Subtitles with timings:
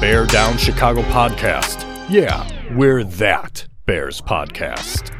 [0.00, 1.84] Bear Down Chicago podcast.
[2.08, 5.12] Yeah, we're that Bears podcast.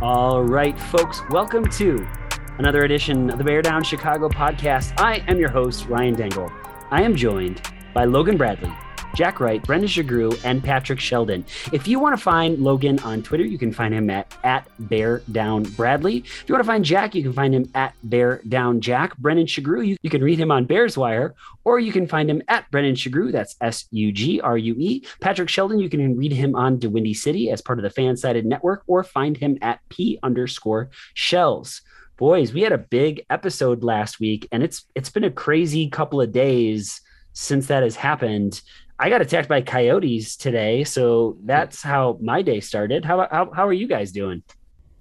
[0.00, 2.08] All right, folks, welcome to
[2.56, 4.98] another edition of the Bear Down Chicago podcast.
[4.98, 6.50] I am your host, Ryan Dangle.
[6.90, 7.60] I am joined
[7.92, 8.72] by Logan Bradley,
[9.14, 11.44] Jack Wright, Brendan Sugrue, and Patrick Sheldon.
[11.72, 15.22] If you want to find Logan on Twitter, you can find him at, at Bear
[15.32, 16.18] Down Bradley.
[16.18, 19.16] If you want to find Jack, you can find him at Bear Down Jack.
[19.18, 22.42] Brendan Sugrue, you, you can read him on Bears Wire, or you can find him
[22.48, 23.32] at Brendan Sugrue.
[23.32, 25.04] That's S U G R U E.
[25.20, 28.44] Patrick Sheldon, you can read him on Da Windy City as part of the FanSided
[28.44, 31.82] Network, or find him at P underscore Shells.
[32.16, 36.20] Boys, we had a big episode last week, and it's it's been a crazy couple
[36.20, 37.00] of days
[37.32, 38.60] since that has happened.
[39.00, 43.04] I got attacked by coyotes today, so that's how my day started.
[43.04, 44.42] How how, how are you guys doing?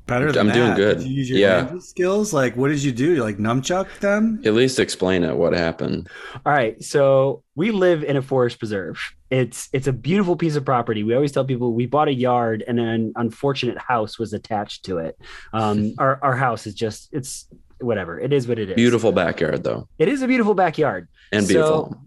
[0.06, 0.97] Better than I'm doing good.
[1.00, 1.78] Did you use your Yeah.
[1.80, 2.33] skills?
[2.33, 3.14] Like, what did you do?
[3.16, 4.41] You like nunchuck them?
[4.44, 5.36] At least explain it.
[5.36, 6.09] What happened?
[6.47, 9.00] All right, so we live in a forest preserve.
[9.30, 11.03] It's it's a beautiful piece of property.
[11.03, 14.97] We always tell people we bought a yard and an unfortunate house was attached to
[15.00, 15.19] it.
[15.53, 17.47] Um, our our house is just it's
[17.80, 18.19] whatever.
[18.19, 18.75] It is what it is.
[18.75, 21.08] Beautiful backyard though, It is a beautiful backyard.
[21.31, 21.91] and beautiful.
[21.91, 22.02] so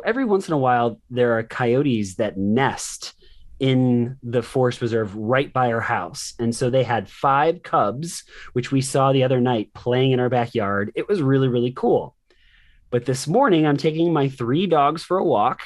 [0.00, 3.14] every once in a while there are coyotes that nest
[3.60, 6.34] in the forest reserve right by our house.
[6.38, 10.28] And so they had five cubs which we saw the other night playing in our
[10.28, 10.92] backyard.
[10.94, 12.16] It was really really cool.
[12.90, 15.62] But this morning i'm taking my three dogs for a walk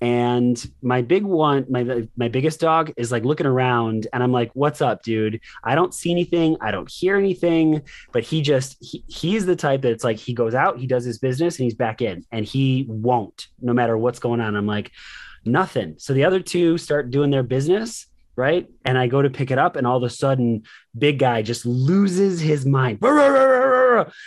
[0.00, 4.50] and my big one my my biggest dog is like looking around and i'm like
[4.54, 5.40] what's up dude?
[5.62, 6.56] I don't see anything.
[6.60, 7.82] I don't hear anything.
[8.12, 11.18] But he just he, he's the type that's like he goes out he does his
[11.18, 14.56] business and he's back in and he won't no matter what's going on.
[14.56, 14.90] I'm like
[15.44, 15.96] nothing.
[15.98, 18.06] So the other two start doing their business
[18.36, 18.68] right?
[18.84, 20.64] And i go to pick it up and all of a sudden
[20.98, 22.98] big guy just loses his mind.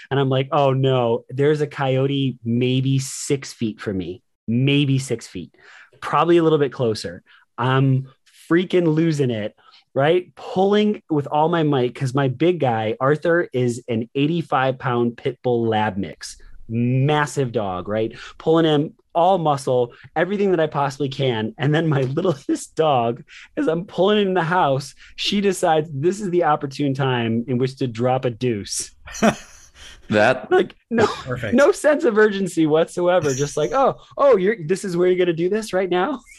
[0.10, 1.26] And i'm like oh no.
[1.30, 5.54] There's a coyote maybe six feet from me maybe six feet
[6.02, 7.24] probably a little bit closer
[7.58, 8.08] i'm
[8.50, 9.56] freaking losing it
[9.98, 10.36] right?
[10.36, 15.40] Pulling with all my might because my big guy, Arthur, is an 85 pound pit
[15.42, 18.16] bull lab mix, massive dog, right?
[18.38, 21.56] Pulling him all muscle, everything that I possibly can.
[21.58, 23.24] And then my littlest dog,
[23.58, 27.78] as I'm pulling in the house, she decides this is the opportune time in which
[27.78, 28.92] to drop a deuce.
[30.10, 31.54] That Like, no, Perfect.
[31.54, 33.34] no sense of urgency whatsoever.
[33.34, 36.22] Just like, oh, oh, you're this is where you're gonna do this right now.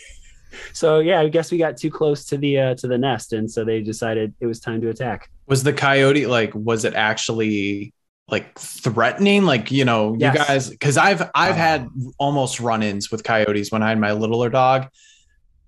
[0.72, 3.50] So yeah, I guess we got too close to the uh, to the nest, and
[3.50, 5.30] so they decided it was time to attack.
[5.46, 7.92] was the coyote like was it actually
[8.30, 10.32] like threatening like you know Yes.
[10.34, 11.58] you guys because i've i've Oh.
[11.58, 14.88] had almost run-ins with coyotes when i had my littler dog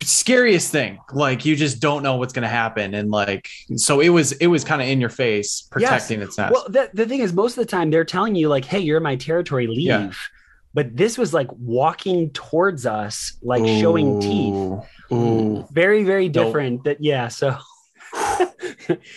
[0.03, 4.09] scariest thing like you just don't know what's going to happen and like so it
[4.09, 7.21] was it was kind of in your face protecting its nest Well, the, the thing
[7.21, 9.81] is, most of the time they're telling you like, "Hey, you're in my territory, leave."
[9.87, 10.11] Yeah.
[10.73, 14.55] But this was like walking towards us, like showing teeth.
[14.55, 15.15] Ooh.
[15.15, 15.67] Ooh.
[15.73, 16.47] Very, very Nope.
[16.47, 16.85] different.
[16.85, 17.29] That yeah.
[17.29, 17.57] So.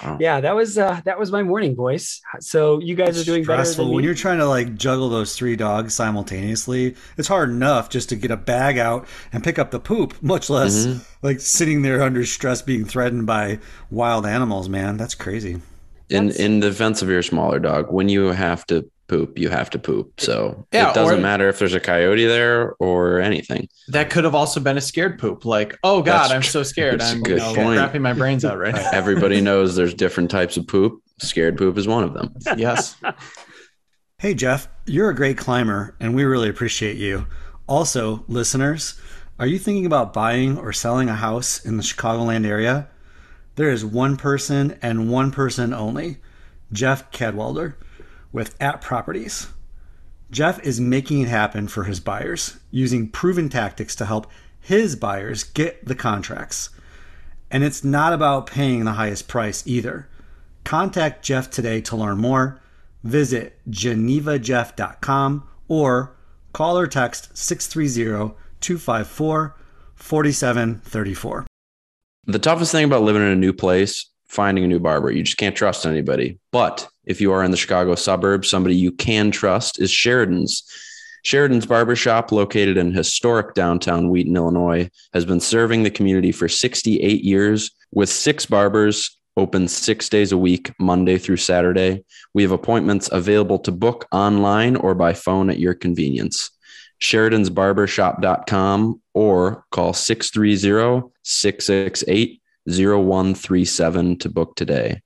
[0.04, 0.18] Wow.
[0.20, 2.22] yeah, that was uh that was my morning, boys.
[2.40, 3.96] So you guys are doing better stressful than me.
[3.96, 6.96] when you're trying to like juggle those three dogs simultaneously.
[7.18, 10.50] It's hard enough just to get a bag out and pick up the poop, much
[10.50, 11.06] less Mhm.
[11.24, 13.59] like sitting there under stress being threatened by
[13.90, 14.70] wild animals.
[14.70, 15.62] Man, that's crazy.
[16.09, 19.69] in That's- in defense of your smaller dog, when you have to poop, you have
[19.72, 20.19] to poop.
[20.19, 23.68] So Yeah, it doesn't or- matter if there's a coyote there or anything.
[23.90, 27.00] that could have also been a scared poop like oh god That's i'm so scared
[27.02, 27.78] that's a i'm you good know, point.
[27.80, 31.02] wrapping my brains out right now Everybody knows there's different types of poop.
[31.20, 32.34] Scared poop is one of them.
[32.58, 32.96] yes
[34.20, 37.28] Hey, Jeff, you're a great climber, and we really appreciate you.
[37.67, 38.97] Also, listeners,
[39.38, 42.88] are you thinking about buying or selling a house in the Chicagoland area?
[43.55, 46.20] There is one person and one person only,
[46.72, 47.73] Jeff Cadwalder,
[48.34, 49.47] with @properties.
[50.32, 55.44] Jeff is making it happen for his buyers using proven tactics to help his buyers
[55.44, 56.70] get the contracts.
[57.52, 60.09] And it's not about paying the highest price either.
[60.64, 62.59] Contact Jeff today to learn more.
[63.03, 66.16] Visit genevajeff.com or
[66.52, 69.56] call or text 630 254
[69.96, 71.46] 4734.
[72.26, 75.12] The toughest thing about living in a new place finding a new barber.
[75.12, 76.40] You just can't trust anybody.
[76.52, 80.64] But if you are in the Chicago suburbs, somebody you can trust is Sheridan's.
[81.23, 87.23] Sheridan's Barbershop, located in historic downtown Wheaton, Illinois, has been serving the community for 68
[87.23, 92.03] years with six barbers open six days a week, Monday through Saturday.
[92.34, 96.52] We have appointments available to book online or by phone at your convenience.
[97.02, 105.02] Sheridan'sBarbershop.com or call 630 668 0137 to book today.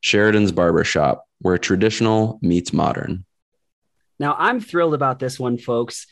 [0.00, 3.24] Sheridan's Barbershop, where traditional meets modern.
[4.18, 6.06] Now, I'm thrilled about this one, folks.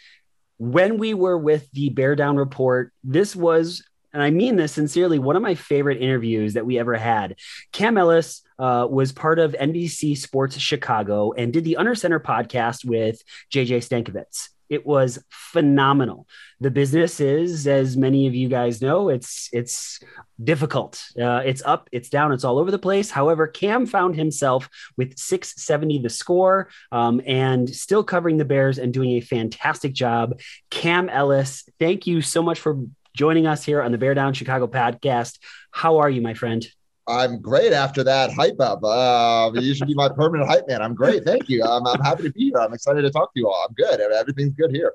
[0.58, 5.18] When we were with the Bear Down Report, this was, and I mean this sincerely,
[5.18, 7.36] one of my favorite interviews that we ever had.
[7.72, 12.84] Cam Ellis uh, was part of NBC Sports Chicago and did the Under Center podcast
[12.84, 13.22] with
[13.52, 14.48] JJ Stankevitz.
[14.68, 16.26] It was phenomenal.
[16.60, 20.00] The business is, as many of you guys know, it's it's
[20.42, 21.02] difficult.
[21.20, 23.10] Uh, it's up, it's down, it's all over the place.
[23.10, 28.92] However, Cam found himself with 670 the score um, and still covering the Bears and
[28.92, 30.40] doing a fantastic job.
[30.70, 32.78] Cam Ellis, thank you so much for
[33.14, 35.38] joining us here on the Bear Down Chicago podcast.
[35.70, 36.66] How are you, my friend?
[37.08, 38.84] I'm great after that hype up.
[38.84, 40.82] Uh, you should be my permanent hype man.
[40.82, 41.24] I'm great.
[41.24, 41.64] Thank you.
[41.64, 42.58] I'm, I'm happy to be here.
[42.58, 43.66] I'm excited to talk to you all.
[43.66, 44.00] I'm good.
[44.00, 44.92] Everything's good here.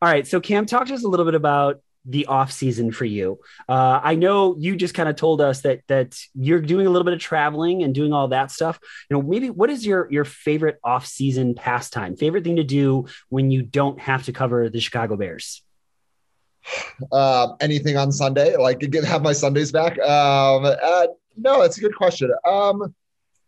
[0.00, 0.26] All right.
[0.26, 3.40] So, Cam, talk to us a little bit about the off season for you.
[3.68, 7.04] Uh, I know you just kind of told us that that you're doing a little
[7.04, 8.78] bit of traveling and doing all that stuff.
[9.10, 12.16] You know, maybe what is your your favorite off season pastime?
[12.16, 15.62] Favorite thing to do when you don't have to cover the Chicago Bears?
[17.12, 18.56] Uh, anything on Sunday?
[18.56, 19.98] Like get have my Sundays back?
[20.00, 21.06] Um, uh,
[21.36, 22.32] no, that's a good question.
[22.46, 22.94] Um,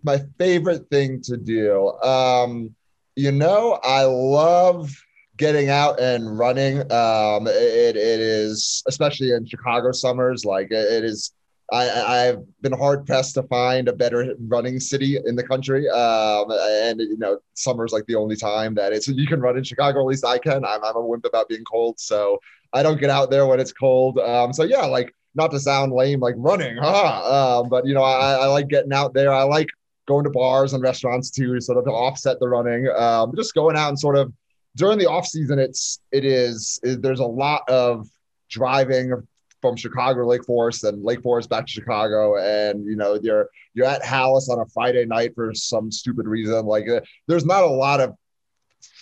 [0.03, 1.93] my favorite thing to do.
[2.03, 2.75] Um,
[3.17, 4.95] you know, I love
[5.37, 6.81] getting out and running.
[6.93, 10.45] Um, it, it is especially in Chicago summers.
[10.45, 11.33] Like it is.
[11.73, 15.89] I, I've been hard pressed to find a better running city in the country.
[15.89, 19.65] Um, and you know, summer's like the only time that it's you can run in
[19.65, 20.01] Chicago.
[20.01, 20.65] At least I can.
[20.65, 22.39] I'm, I'm a wimp about being cold, so
[22.73, 24.21] I don't get out there when it's cold.
[24.21, 27.61] Um, so yeah, like not to sound lame, like running, huh?
[27.61, 29.33] Um, but you know, I, I like getting out there.
[29.33, 29.69] I like
[30.07, 32.89] going to bars and restaurants too, sort of to offset the running.
[32.89, 34.33] Um, just going out and sort of
[34.77, 38.09] during the off season, it's it is, there's a lot of
[38.49, 39.13] driving
[39.61, 43.49] from Chicago to Lake Forest and Lake Forest back to Chicago, and you know you're
[43.75, 46.67] you're at Halas on a Friday night for some stupid reason.
[46.67, 48.15] Like uh, there's not a lot of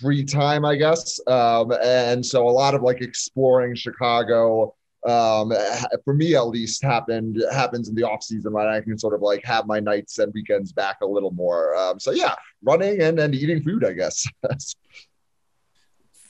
[0.01, 4.75] free time, I guess, um, and so a lot of like exploring Chicago
[5.07, 5.53] um,
[6.05, 9.21] for me at least happened happens in the off season when I can sort of
[9.21, 11.77] like have my nights and weekends back a little more.
[11.77, 14.27] Um, so yeah, running and, and eating food, I guess.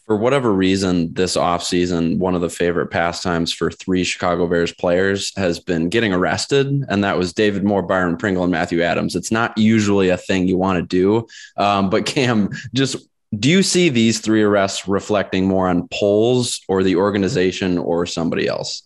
[0.06, 5.34] for whatever reason, this offseason, one of the favorite pastimes for three Chicago Bears players
[5.36, 6.84] has been getting arrested.
[6.88, 9.16] And that was David Moore, Byron Pringle, and Matthew Adams.
[9.16, 11.26] It's not usually a thing you want to do.
[11.56, 12.96] Um, but Cam, just
[13.38, 18.46] do you see these three arrests reflecting more on Poles or the organization or somebody
[18.46, 18.82] else?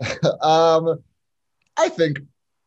[0.42, 1.02] um,
[1.76, 2.20] I think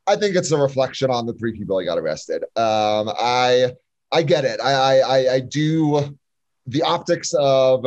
[0.08, 2.44] I think it's a reflection on the three people I got arrested.
[2.56, 3.74] Um, I
[4.12, 4.60] I get it.
[4.62, 6.18] I, I I do
[6.66, 7.86] the optics of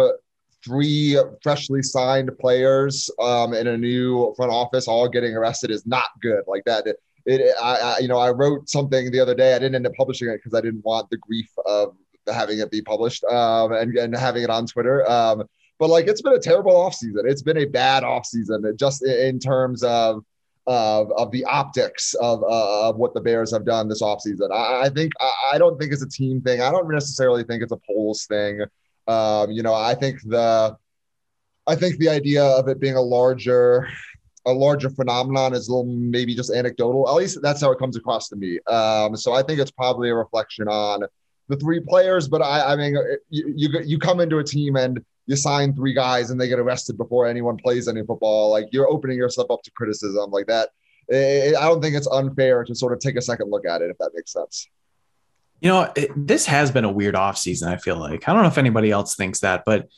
[0.65, 6.07] three freshly signed players um, in a new front office all getting arrested is not
[6.21, 6.43] good.
[6.47, 6.87] Like that.
[6.87, 6.97] It,
[7.27, 9.55] it I, I you know I wrote something the other day.
[9.55, 11.97] I didn't end up publishing it because I didn't want the grief of
[12.27, 15.09] having it be published um, and, and having it on Twitter.
[15.11, 15.45] Um,
[15.79, 17.25] but like it's been a terrible offseason.
[17.25, 20.23] It's been a bad offseason just in terms of
[20.67, 24.53] of, of the optics of, uh, of what the Bears have done this offseason.
[24.53, 26.61] I, I think I, I, don't think it's a team thing.
[26.61, 28.61] I don't necessarily think it's a Poles thing.
[29.09, 30.77] Um, you know, I think the
[31.67, 33.89] I think the idea of it being a larger
[34.47, 37.09] a larger phenomenon is a little maybe just anecdotal.
[37.09, 38.59] At least that's how it comes across to me.
[38.67, 41.05] Um, so I think it's probably a reflection on
[41.51, 42.97] the three players, but I, I mean,
[43.29, 46.59] you, you, you come into a team and you sign three guys and they get
[46.59, 48.51] arrested before anyone plays any football.
[48.51, 50.71] Like you're opening yourself up to criticism like that.
[51.09, 53.91] It, I don't think it's unfair to sort of take a second look at it,
[53.91, 54.69] if that makes sense.
[55.61, 58.29] You know, it, this has been a weird offseason, I feel like.
[58.29, 59.89] I don't know if anybody else thinks that, but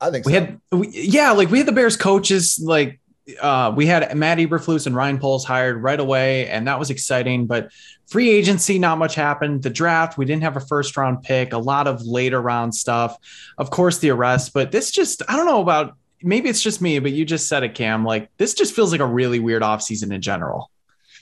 [0.00, 0.40] I think we so.
[0.40, 3.00] had, we, yeah, like we had the Bears coaches like
[3.40, 7.46] uh, we had Matt Eberflus and Ryan Poles hired right away, and that was exciting.
[7.46, 7.70] But
[8.06, 9.62] free agency, not much happened.
[9.62, 13.16] The draft, we didn't have a first round pick, a lot of later round stuff.
[13.58, 16.98] Of course, the arrest, but this just, I don't know about maybe it's just me,
[16.98, 18.04] but you just said it, Cam.
[18.04, 20.70] Like this just feels like a really weird offseason in general.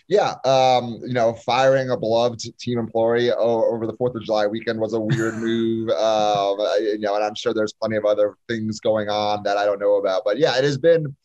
[0.09, 4.79] Yeah, um, you know, firing a beloved team employee over the Fourth of July weekend
[4.79, 5.91] was a weird move.
[5.91, 9.65] Um, you know, and I'm sure there's plenty of other things going on that I
[9.65, 10.23] don't know about.
[10.25, 11.17] But yeah, it has been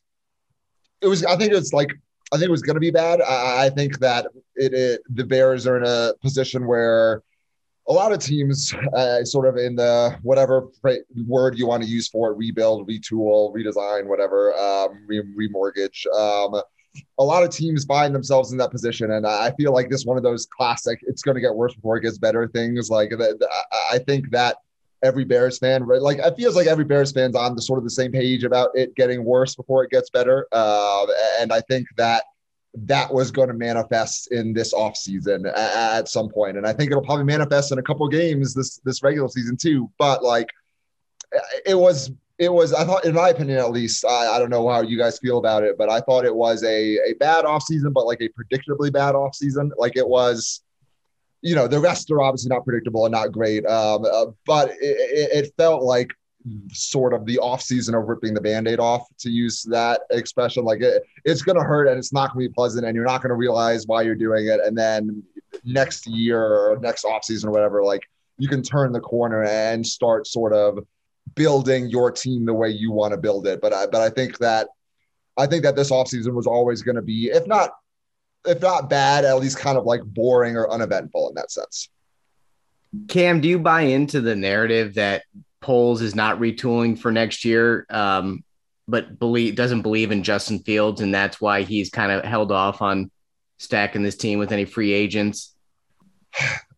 [1.01, 1.91] it was I think it's like
[2.34, 3.22] I think it was going to be bad.
[3.22, 7.22] I, I, think that it, it the Bears are in a position where
[7.89, 10.70] a lot of teams, uh, sort of in the whatever
[11.27, 16.05] word you want to use for it, rebuild, retool, redesign, whatever, um, re- remortgage.
[16.15, 16.62] Um,
[17.17, 20.17] a lot of teams find themselves in that position, and I feel like this one
[20.17, 21.00] of those classic.
[21.03, 22.48] It's going to get worse before it gets better.
[22.48, 23.12] Things like
[23.91, 24.58] I think that
[25.03, 26.01] every Bears fan, right?
[26.01, 28.70] Like it feels like every Bears fan's on the sort of the same page about
[28.75, 30.48] it getting worse before it gets better.
[30.51, 31.05] Uh,
[31.39, 32.24] and I think that
[32.74, 36.58] that was going to manifest in this offseason at, at some point.
[36.58, 39.89] And I think it'll probably manifest in a couple games this this regular season too.
[39.98, 40.48] But like
[41.65, 44.67] it was it was I thought in my opinion at least I, I don't know
[44.70, 47.93] how you guys feel about it, but I thought it was a a bad offseason,
[47.93, 49.72] but like a predictably bad offseason.
[49.77, 50.62] Like it was
[51.41, 53.65] you know, the rest are obviously not predictable and not great.
[53.65, 56.13] Um, uh, but it, it, felt like
[56.71, 60.63] sort of the off season of ripping the band-aid off to use that expression.
[60.63, 63.05] Like it, it's going to hurt and it's not going to be pleasant and you're
[63.05, 64.60] not going to realize why you're doing it.
[64.63, 65.24] And then
[65.63, 68.03] next year or next off season or whatever, like
[68.38, 70.79] you can turn the corner and start sort of
[71.36, 73.62] building your team the way you want to build it.
[73.62, 74.67] But I, but I think that,
[75.38, 77.71] I think that this offseason was always going to be, if not
[78.45, 81.89] if not bad, at least kind of like boring or uneventful in that sense.
[83.07, 85.24] Cam, do you buy into the narrative that
[85.62, 88.43] Poles is not retooling for next year, um,
[88.88, 92.81] but believe doesn't believe in Justin Fields, and that's why he's kind of held off
[92.81, 93.12] on
[93.57, 95.53] stacking this team with any free agents?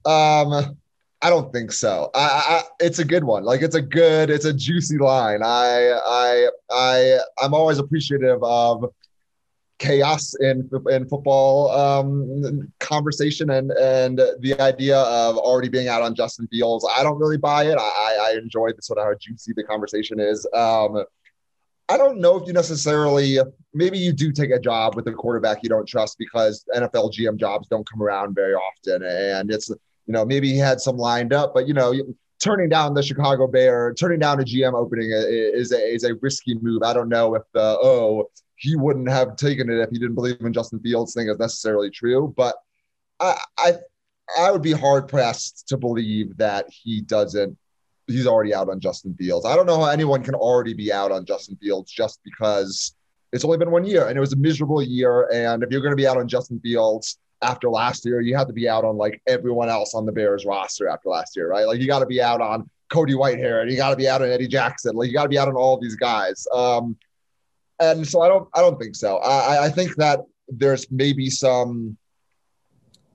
[0.05, 0.77] Um,
[1.21, 2.11] I don't think so.
[2.13, 3.45] I, I, it's a good one.
[3.45, 5.41] Like it's a good, it's a juicy line.
[5.41, 8.93] I, I, I, I'm always appreciative of
[9.83, 16.15] chaos in in football um, conversation and and the idea of already being out on
[16.15, 16.87] Justin Fields.
[16.97, 17.77] I don't really buy it.
[17.77, 20.47] I, I enjoy the sort of how juicy the conversation is.
[20.53, 21.03] Um,
[21.89, 23.39] I don't know if you necessarily
[23.73, 27.37] maybe you do take a job with a quarterback you don't trust because NFL GM
[27.37, 31.33] jobs don't come around very often, and it's you know maybe he had some lined
[31.33, 31.93] up, but you know
[32.39, 36.57] turning down the Chicago Bear, turning down a GM opening is a, is a risky
[36.61, 36.83] move.
[36.83, 38.29] I don't know if the oh
[38.63, 41.89] he wouldn't have taken it if he didn't believe in Justin Fields thing is necessarily
[41.89, 42.33] true.
[42.37, 42.55] But
[43.19, 43.73] I, I,
[44.39, 47.57] I would be hard pressed to believe that he doesn't.
[48.07, 49.45] He's already out on Justin Fields.
[49.45, 52.95] I don't know how anyone can already be out on Justin Fields just because
[53.33, 55.29] it's only been one year and it was a miserable year.
[55.33, 58.47] And if you're going to be out on Justin Fields after last year, you have
[58.47, 61.67] to be out on like everyone else on the Bears roster after last year, right?
[61.67, 64.21] Like you got to be out on Cody Whitehair and you got to be out
[64.21, 64.95] on Eddie Jackson.
[64.95, 66.47] Like you got to be out on all these guys.
[66.53, 66.95] Um,
[67.79, 69.17] and so I don't I don't think so.
[69.17, 71.97] I, I think that there's maybe some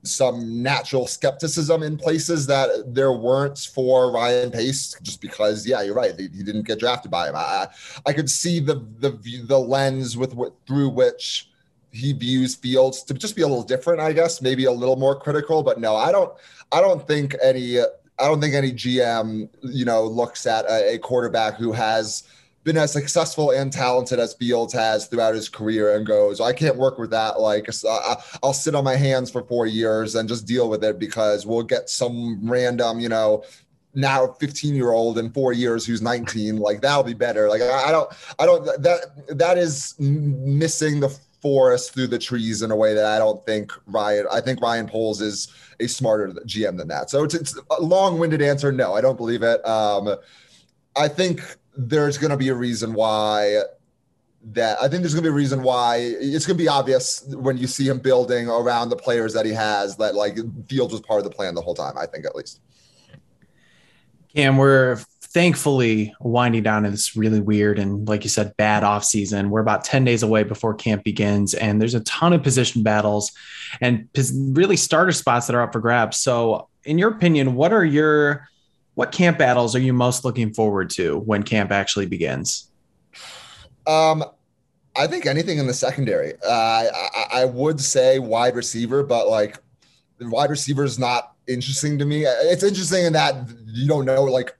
[0.03, 5.95] some natural skepticism in places that there weren't for Ryan Pace, just because, yeah, you're
[5.95, 7.35] right, he, didn't get drafted by him.
[7.35, 7.67] I,
[8.05, 9.11] I could see the the
[9.45, 11.49] the lens with what, through which
[11.91, 15.19] he views Fields to just be a little different, I guess, maybe a little more
[15.19, 15.63] critical.
[15.63, 16.31] But no, I don't
[16.71, 17.85] I don't think any I
[18.19, 22.23] don't think any GM you know looks at a, a quarterback who has
[22.63, 26.75] been as successful and talented as Fields has throughout his career and goes, I can't
[26.75, 27.39] work with that.
[27.39, 27.67] Like,
[28.43, 31.63] I'll sit on my hands for four years and just deal with it because we'll
[31.63, 33.43] get some random, you know,
[33.95, 37.49] now 15 year old in four years who's 19 like that'll be better.
[37.49, 41.09] Like I, don't i don't that that is missing the
[41.41, 44.87] forest through the trees in a way that i don't think ryan i think ryan
[44.87, 45.47] poles is
[45.79, 47.09] a smarter gm than that.
[47.09, 49.65] So it's, it's a long-winded answer no i don't believe it.
[49.65, 50.15] Um
[50.95, 51.41] i think
[51.79, 53.61] there's going to be a reason why
[54.51, 57.23] that I think there's going to be a reason why it's going to be obvious
[57.29, 61.01] when you see him building around the players that he has that like Fields was
[61.01, 61.97] part of the plan the whole time.
[61.97, 62.61] I think at least.
[64.33, 69.03] Cam, we're thankfully winding down in this really weird and like you said bad off
[69.03, 72.81] season we're about 10 days away before camp begins and there's a ton of position
[72.81, 73.31] battles
[73.79, 74.09] and
[74.55, 78.49] really starter spots that are up for grabs so in your opinion what are your
[78.99, 82.69] what camp battles are you most looking forward to when camp actually begins?
[83.87, 84.25] Um,
[84.93, 86.33] I think anything in the secondary.
[86.45, 89.57] Uh, I, I would say wide receiver, but like
[90.19, 92.25] wide receiver is not interesting to me.
[92.25, 94.53] It's interesting in that you don't know like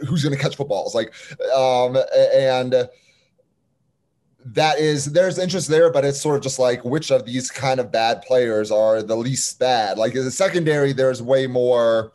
[0.00, 1.14] who's going to catch footballs, like,
[1.54, 2.90] um, and
[4.44, 7.80] that is there's interest there, but it's sort of just like which of these kind
[7.80, 9.96] of bad players are the least bad.
[9.96, 12.12] Like in the secondary, there's way more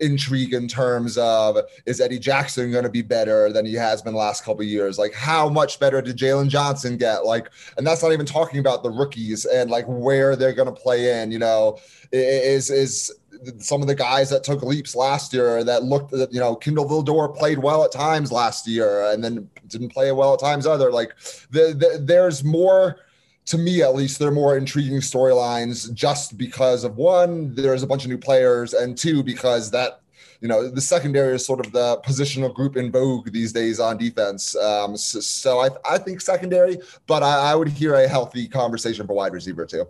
[0.00, 4.14] intrigue in terms of is Eddie Jackson going to be better than he has been
[4.14, 4.98] last couple years?
[4.98, 7.24] Like how much better did Jaylon Johnson get?
[7.24, 10.80] Like, and that's not even talking about the rookies and like where they're going to
[10.80, 11.30] play in.
[11.30, 11.78] You know,
[12.12, 13.12] is is
[13.58, 17.34] some of the guys that took leaps last year that looked, you know, Kindall Vildor
[17.36, 20.90] played well at times last year and then didn't play well at times other.
[20.90, 21.14] Like
[21.50, 23.00] the, the, there's more
[23.48, 28.04] to me at least, they're more intriguing storylines just because of one, there's a bunch
[28.04, 30.02] of new players, and two, because that
[30.42, 33.96] you know the secondary is sort of the positional group in vogue these days on
[33.96, 34.54] defense.
[34.54, 36.76] Um, so, so I, I think secondary,
[37.06, 39.88] but I, I would hear a healthy conversation for wide receiver too.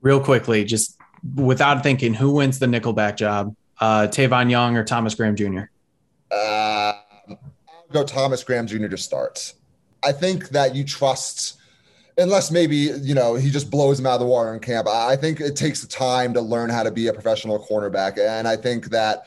[0.00, 0.98] Real quickly, just
[1.34, 3.54] without thinking, who wins the nickelback job?
[3.78, 5.64] Uh, Tavon Young or Thomas Graham Jr.?
[6.30, 6.94] Uh,
[7.28, 7.38] I'll
[7.92, 8.88] go Thomas Graham Jr.
[8.88, 9.52] to start.
[10.02, 11.58] I think that you trust,
[12.18, 14.88] unless maybe you know he just blows him out of the water in camp.
[14.88, 18.56] I think it takes time to learn how to be a professional cornerback, and I
[18.56, 19.26] think that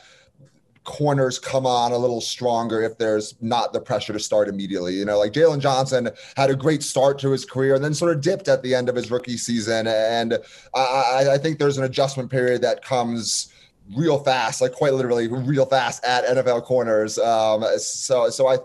[0.88, 4.96] corners come on a little stronger if there's not the pressure to start immediately.
[4.96, 8.16] You know, like Jaylon Johnson had a great start to his career and then sort
[8.16, 9.86] of dipped at the end of his rookie season.
[9.86, 10.38] And
[10.74, 13.52] I, I think there's an adjustment period that comes
[13.98, 17.18] real fast, like quite literally real fast at NFL corners.
[17.20, 18.58] Um, so, so I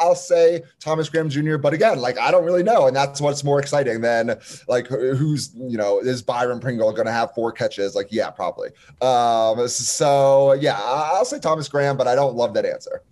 [0.00, 3.44] I'll say Thomas Graham Jr., but again, like I don't really know, and that's what's
[3.44, 4.38] more exciting than
[4.68, 7.94] like who's you know is Byron Pringle going to have four catches?
[7.94, 8.68] Like yeah, probably.
[9.00, 13.02] Um, so yeah, I'll say Thomas Graham, but I don't love that answer.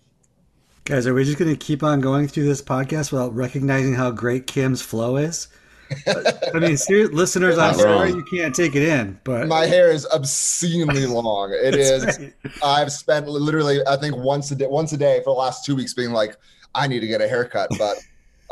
[0.85, 4.12] Guys, are we just going to keep on going through this podcast without recognizing how
[4.12, 5.49] great Cam's flow is?
[6.55, 10.07] I mean, serious, listeners, I'm sorry you can't take it in, but my hair is
[10.07, 11.52] obscenely long.
[11.52, 12.05] It is.
[12.05, 12.35] Right.
[12.62, 15.76] I've spent literally, I think once a day, once a day for the last two
[15.76, 16.37] weeks, being like,
[16.76, 17.97] I need to get a haircut, but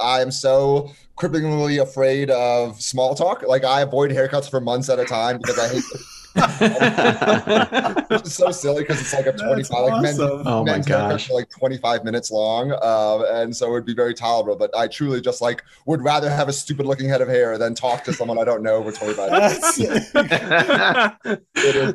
[0.00, 3.42] I am so cripplingly afraid of small talk.
[3.42, 5.84] Like I avoid haircuts for months at a time because I hate
[6.34, 9.92] which is so silly because it's like a 25 awesome.
[9.92, 11.30] like men, oh my gosh.
[11.30, 15.20] like 25 minutes long um, and so it would be very tolerable but i truly
[15.20, 18.36] just like would rather have a stupid looking head of hair than talk to someone
[18.38, 19.78] i don't know for 25 minutes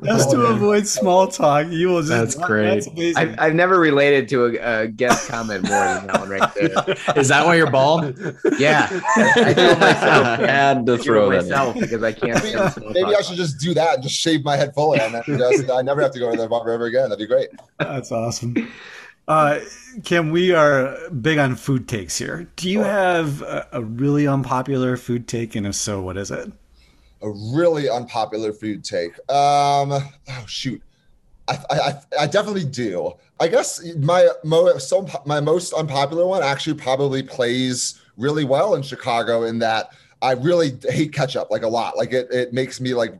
[0.05, 2.85] just to avoid small talk you will just that's great.
[2.85, 6.53] that's I've, I've never related to a, a, guest comment more than that one right
[6.55, 6.71] there.
[7.15, 8.17] Is that why you're bald?
[8.57, 8.87] Yeah.
[8.91, 13.21] I feel myself I had to throw that myself because i can't maybe, maybe i
[13.21, 16.11] should just do that and just shave my head fully, and just, I never have
[16.11, 17.09] to go to the barber ever again.
[17.09, 17.49] That'd be great.
[17.77, 18.55] That's awesome.
[19.27, 19.59] Uh,
[20.03, 22.47] Cam, we are big on food takes here.
[22.55, 26.51] Do you have a, a, really unpopular food take, and if so, what is it?
[27.21, 29.11] A really unpopular food take.
[29.29, 30.81] Um, oh shoot,
[31.47, 33.13] I, I, I definitely do.
[33.39, 34.27] I guess my
[34.79, 40.31] so my most unpopular one actually probably plays really well in Chicago in that I
[40.33, 41.97] really hate ketchup like a lot.
[41.97, 43.13] Like it, it makes me like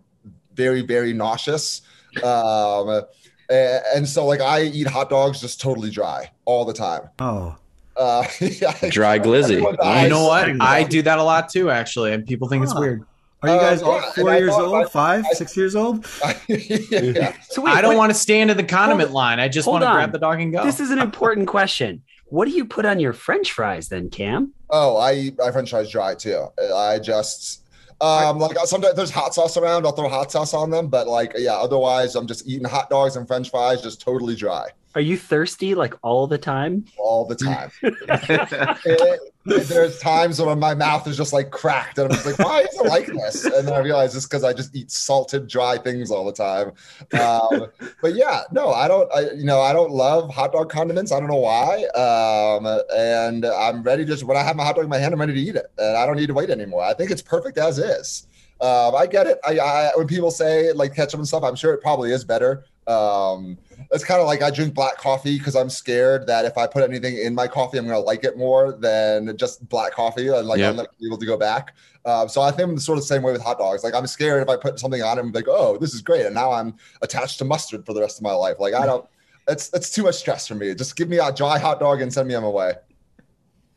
[0.59, 1.81] very very nauseous.
[2.23, 3.03] Um,
[3.49, 7.09] and so like I eat hot dogs just totally dry all the time.
[7.19, 7.55] Oh.
[7.95, 9.55] Uh, yeah, dry glizzy.
[10.03, 10.61] You know what?
[10.61, 12.71] I do that a lot too, actually, and people think huh.
[12.71, 13.03] it's weird.
[13.41, 16.05] Are you guys uh, all four years old, I, five, I, six years old?
[16.47, 17.33] yeah.
[17.49, 19.39] So wait, I don't want to stand in the condiment line.
[19.39, 20.65] I just want to grab the dog and go.
[20.65, 22.03] This is an important question.
[22.25, 24.53] What do you put on your French fries then, Cam?
[24.69, 26.47] Oh, I eat my French fries dry too.
[26.75, 27.63] I just
[28.01, 31.33] um, like sometimes there's hot sauce around, I'll throw hot sauce on them, but like
[31.37, 34.69] yeah, otherwise I'm just eating hot dogs and French fries, just totally dry.
[34.95, 36.85] Are you thirsty like all the time?
[36.97, 37.71] All the time.
[37.83, 37.95] it,
[39.45, 42.61] it, there's times when my mouth is just like cracked, and I'm just like, why
[42.61, 43.45] is it like this?
[43.45, 46.71] And then I realize it's because I just eat salted, dry things all the time.
[47.19, 47.67] Um,
[48.01, 49.11] but yeah, no, I don't.
[49.13, 51.11] I, you know, I don't love hot dog condiments.
[51.11, 51.83] I don't know why.
[51.95, 55.13] Um, and I'm ready to just when I have my hot dog in my hand,
[55.13, 56.83] I'm ready to eat it, and I don't need to wait anymore.
[56.83, 58.27] I think it's perfect as is.
[58.61, 59.39] Um, I get it.
[59.47, 62.65] I, I, when people say like ketchup and stuff, I'm sure it probably is better.
[62.87, 63.57] Um,
[63.91, 66.83] it's kind of like I drink black coffee because I'm scared that if I put
[66.83, 70.27] anything in my coffee, I'm going to like it more than just black coffee.
[70.27, 70.69] And like yep.
[70.71, 71.75] I'm not able to go back.
[72.05, 73.83] Uh, so I think I'm sort of the same way with hot dogs.
[73.83, 76.25] Like I'm scared if I put something on it, I'm like, oh, this is great,
[76.25, 78.57] and now I'm attached to mustard for the rest of my life.
[78.59, 79.05] Like I don't.
[79.47, 80.73] It's it's too much stress for me.
[80.75, 82.73] Just give me a dry hot dog and send me on my way.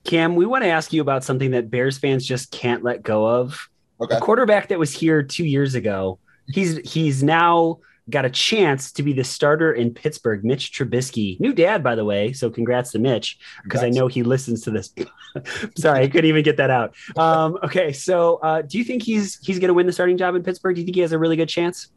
[0.05, 3.27] Cam, we want to ask you about something that Bears fans just can't let go
[3.27, 3.69] of.
[4.01, 4.17] Okay.
[4.17, 6.19] A quarterback that was here two years ago.
[6.47, 7.79] He's he's now
[8.11, 10.45] got a chance to be the starter in Pittsburgh.
[10.45, 12.33] Mitch Trubisky, new dad, by the way.
[12.33, 14.93] So congrats to Mitch because I know he listens to this.
[15.77, 16.95] Sorry, I couldn't even get that out.
[17.17, 20.35] Um, okay, so uh, do you think he's he's going to win the starting job
[20.35, 20.75] in Pittsburgh?
[20.75, 21.89] Do you think he has a really good chance?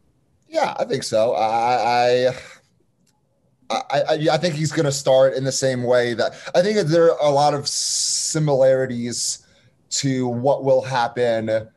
[0.48, 1.34] Yeah, I think so.
[1.34, 2.30] I.
[2.30, 2.36] I...
[3.68, 6.84] I, I, think he's going to start in the same way that I think that
[6.84, 9.44] there are a lot of similarities
[9.90, 11.68] to what will happen,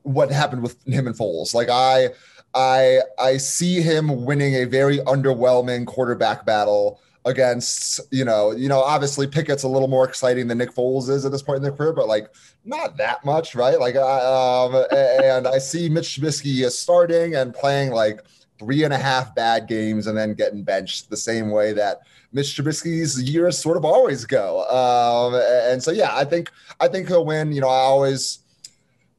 [0.00, 1.52] what happened with him and Foles.
[1.52, 2.08] Like I,
[2.56, 8.80] I I see him winning a very underwhelming quarterback battle against you know you know
[8.80, 11.72] obviously Pickett's a little more exciting than Nick Foles is at this point in their
[11.72, 12.28] career, but like
[12.64, 13.78] not that much, right?
[13.78, 18.22] Like um, and I see Mitch Trubisky starting and playing like
[18.58, 22.00] three and a half bad games and then getting benched the same way that
[22.32, 24.64] Mitch Trubisky's years sort of always go.
[24.68, 25.40] Um,
[25.70, 27.52] and so yeah, I think I think he'll win.
[27.52, 28.38] You know, I always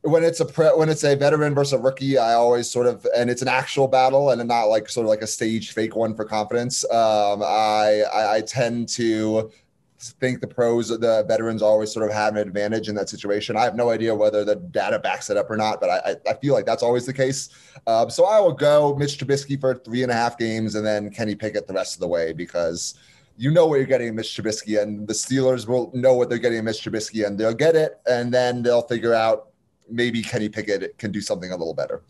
[0.08, 3.06] when it's a pre, when it's a veteran versus a rookie, I always sort of
[3.16, 6.16] and it's an actual battle and not like sort of like a stage fake one
[6.16, 6.84] for confidence.
[6.86, 9.52] Um, I, I I tend to
[10.00, 13.58] think the pros, the veterans always sort of have an advantage in that situation.
[13.58, 16.34] I have no idea whether the data backs it up or not, but I, I
[16.36, 17.50] feel like that's always the case.
[17.88, 21.10] Um, so I will go Mitch Trubisky for three and a half games and then
[21.10, 22.94] Kenny Pickett the rest of the way because
[23.38, 26.40] you know what you're getting in Mitch Trubisky, and the Steelers will know what they're
[26.40, 29.50] getting in Mitch Trubisky, and they'll get it, and then they'll figure out
[29.90, 32.04] maybe Kenny Pickett can do something a little better.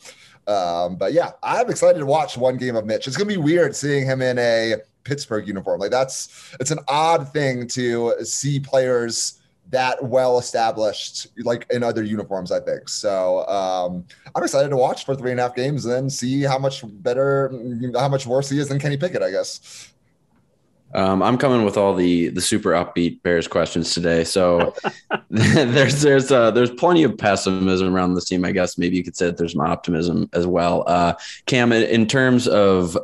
[0.47, 3.07] Um, but yeah, I'm excited to watch one game of Mitch.
[3.07, 5.79] It's gonna be weird seeing him in a Pittsburgh uniform.
[5.79, 12.03] Like that's it's an odd thing to see players that well established like in other
[12.03, 15.85] uniforms i think so um, i'm excited to watch for three and a half games
[15.85, 17.51] and then see how much better
[17.95, 19.91] how much worse he is than kenny pickett i guess
[20.93, 24.23] um, I'm coming with all the the super upbeat Bears questions today.
[24.23, 24.73] So
[25.29, 28.45] there's there's uh, there's plenty of pessimism around this team.
[28.45, 30.83] I guess maybe you could say that there's some optimism as well.
[30.87, 31.13] Uh,
[31.45, 32.97] Cam, in terms of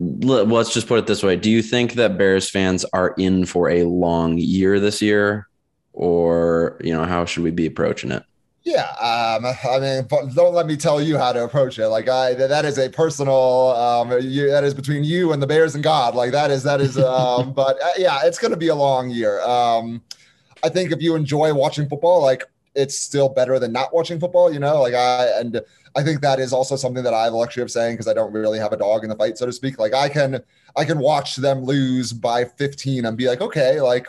[0.00, 3.70] let's just put it this way: Do you think that Bears fans are in for
[3.70, 5.48] a long year this year,
[5.92, 8.22] or you know how should we be approaching it?
[8.64, 11.88] Yeah, um, I mean, don't let me tell you how to approach it.
[11.88, 15.74] Like, I that is a personal, um, you, that is between you and the Bears
[15.74, 16.14] and God.
[16.14, 16.96] Like, that is that is.
[16.96, 19.42] Um, but uh, yeah, it's going to be a long year.
[19.42, 20.02] Um,
[20.62, 24.50] I think if you enjoy watching football, like it's still better than not watching football.
[24.50, 25.60] You know, like I and
[25.94, 28.14] I think that is also something that I have a luxury of saying because I
[28.14, 29.78] don't really have a dog in the fight, so to speak.
[29.78, 30.42] Like I can
[30.74, 34.08] I can watch them lose by 15 and be like, okay, like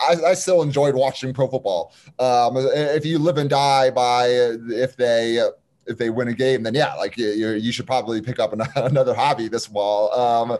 [0.00, 1.92] I, I, still enjoyed watching pro football.
[2.18, 5.42] Um, if you live and die by if they
[5.86, 9.14] if they win a game, then yeah, like you, you should probably pick up another
[9.14, 10.58] hobby this fall um,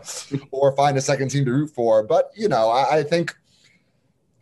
[0.51, 2.03] or find a second team to root for.
[2.03, 3.35] But you know, I, I think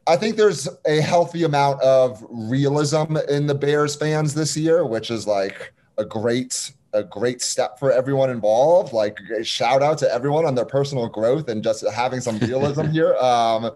[0.08, 5.10] I think there's a healthy amount of realism in the Bears fans this year, which
[5.10, 8.94] is like a great a great step for everyone involved.
[8.94, 13.16] Like shout out to everyone on their personal growth and just having some realism here.
[13.16, 13.72] Um,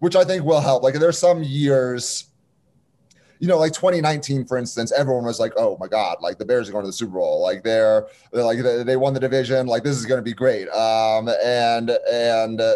[0.00, 0.82] which I think will help.
[0.82, 2.24] Like there's some years,
[3.38, 6.68] you know, like 2019, for instance, everyone was like, "Oh my God, like the Bears
[6.68, 7.40] are going to the Super Bowl.
[7.40, 9.66] Like they're, they're like they, won the division.
[9.66, 12.74] Like this is going to be great." Um, and and uh,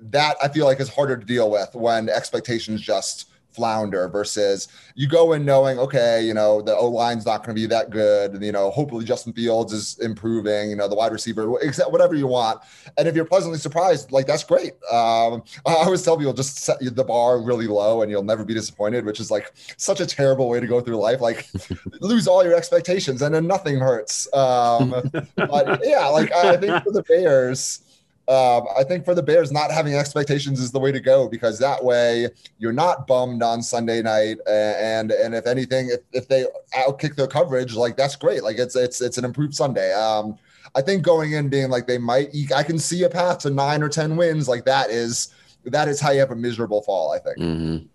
[0.00, 5.08] that I feel like is harder to deal with when expectations just flounder versus you
[5.08, 8.32] go in knowing, okay, you know, the O line's not going to be that good.
[8.32, 12.14] And, you know, hopefully Justin Fields is improving, you know, the wide receiver, except whatever
[12.14, 12.60] you want.
[12.96, 14.72] And if you're pleasantly surprised, like that's great.
[14.90, 18.54] Um, I always tell people just set the bar really low and you'll never be
[18.54, 21.20] disappointed, which is like such a terrible way to go through life.
[21.20, 21.48] Like
[22.00, 24.32] lose all your expectations and then nothing hurts.
[24.34, 24.90] Um,
[25.36, 27.82] but yeah, like I think for the Bears,
[28.28, 31.58] um, I think for the Bears, not having expectations is the way to go because
[31.60, 34.36] that way you're not bummed on Sunday night.
[34.46, 38.42] And and if anything, if, if they outkick their coverage, like that's great.
[38.44, 39.94] Like it's it's it's an improved Sunday.
[39.94, 40.38] Um,
[40.74, 43.82] I think going in being like they might, I can see a path to nine
[43.82, 44.46] or ten wins.
[44.46, 47.12] Like that is that is how you have a miserable fall.
[47.12, 47.38] I think.
[47.38, 47.86] Mm-hmm.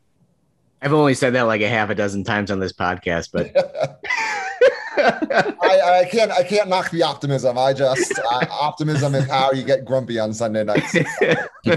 [0.81, 3.99] I've only said that like a half a dozen times on this podcast, but.
[4.97, 7.57] I, I, can't I can't knock the optimism.
[7.57, 10.95] I just uh, optimism is how you get grumpy on Sunday nights.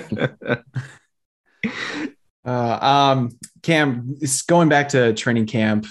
[2.45, 5.87] uh, um, Cam, going back to training camp.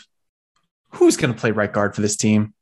[0.92, 2.54] Who's going to play right guard for this team?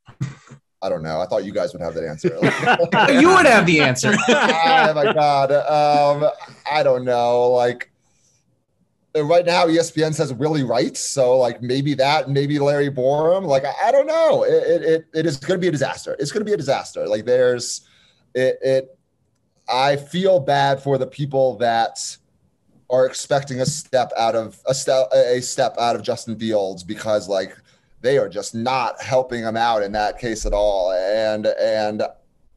[0.83, 1.21] I don't know.
[1.21, 2.27] I thought you guys would have that answer.
[3.21, 4.13] you would have the answer.
[4.27, 5.51] oh my god.
[5.51, 6.29] Um,
[6.69, 7.51] I don't know.
[7.51, 7.89] Like
[9.15, 13.45] right now ESPN says Willie Wright, so like maybe that, maybe Larry Borom.
[13.45, 14.43] Like I, I don't know.
[14.43, 16.15] It, it it is going to be a disaster.
[16.19, 17.07] It's going to be a disaster.
[17.07, 17.87] Like there's
[18.33, 18.97] it, it.
[19.69, 21.99] I feel bad for the people that
[22.89, 27.29] are expecting a step out of a step a step out of Justin Fields because
[27.29, 27.55] like
[28.01, 30.91] they are just not helping him out in that case at all.
[30.91, 32.03] And and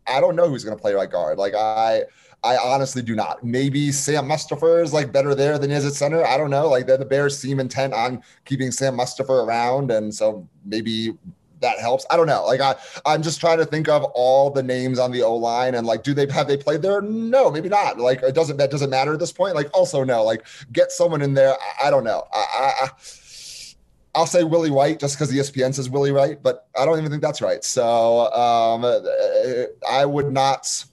[0.06, 1.38] I don't know who's going to play right guard.
[1.38, 2.04] Like I
[2.46, 3.42] I honestly do not.
[3.44, 6.24] Maybe Sam Mustipher is like better there than he is at center.
[6.24, 6.68] I don't know.
[6.68, 11.16] Like the, the Bears seem intent on keeping Sam Mustipher around, and so maybe
[11.60, 12.06] that helps.
[12.10, 12.44] I don't know.
[12.44, 15.74] Like I, I'm just trying to think of all the names on the O line
[15.74, 17.00] and like, do they have they played there?
[17.02, 17.98] No, maybe not.
[17.98, 19.54] Like it doesn't that doesn't matter at this point.
[19.54, 20.22] Like also no.
[20.22, 21.52] Like get someone in there.
[21.52, 22.26] I, I don't know.
[22.32, 22.88] I, I
[24.14, 27.22] I'll say Willie White just because ESPN says Willie White, but I don't even think
[27.22, 27.62] that's right.
[27.62, 28.84] So um,
[29.88, 30.84] I would not.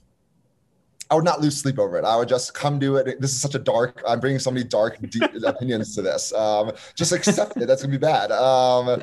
[1.13, 2.05] I would not lose sleep over it.
[2.05, 3.21] I would just come to it.
[3.21, 4.01] This is such a dark.
[4.07, 4.97] I'm bringing so many dark
[5.45, 6.33] opinions to this.
[6.33, 7.67] Um, just accept it.
[7.67, 8.31] That's gonna be bad.
[8.31, 8.89] Um,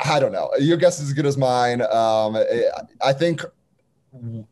[0.00, 0.50] I, I, don't know.
[0.58, 1.82] Your guess is as good as mine.
[1.82, 2.42] Um,
[3.02, 3.44] I think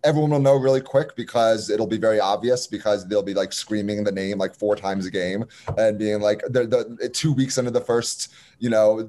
[0.02, 4.02] everyone will know really quick because it'll be very obvious because they'll be like screaming
[4.02, 5.44] the name like four times a game
[5.78, 9.08] and being like the two weeks into the first you know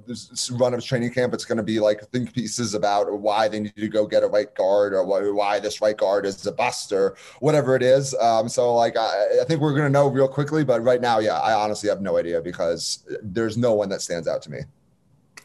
[0.52, 3.76] run of training camp it's going to be like think pieces about why they need
[3.76, 6.92] to go get a right guard or why, why this right guard is a bust
[6.92, 8.14] or whatever it is.
[8.16, 11.20] Um, so like I, I think we're going to know real quickly but right now
[11.20, 14.60] yeah i honestly have no idea because there's no one that stands out to me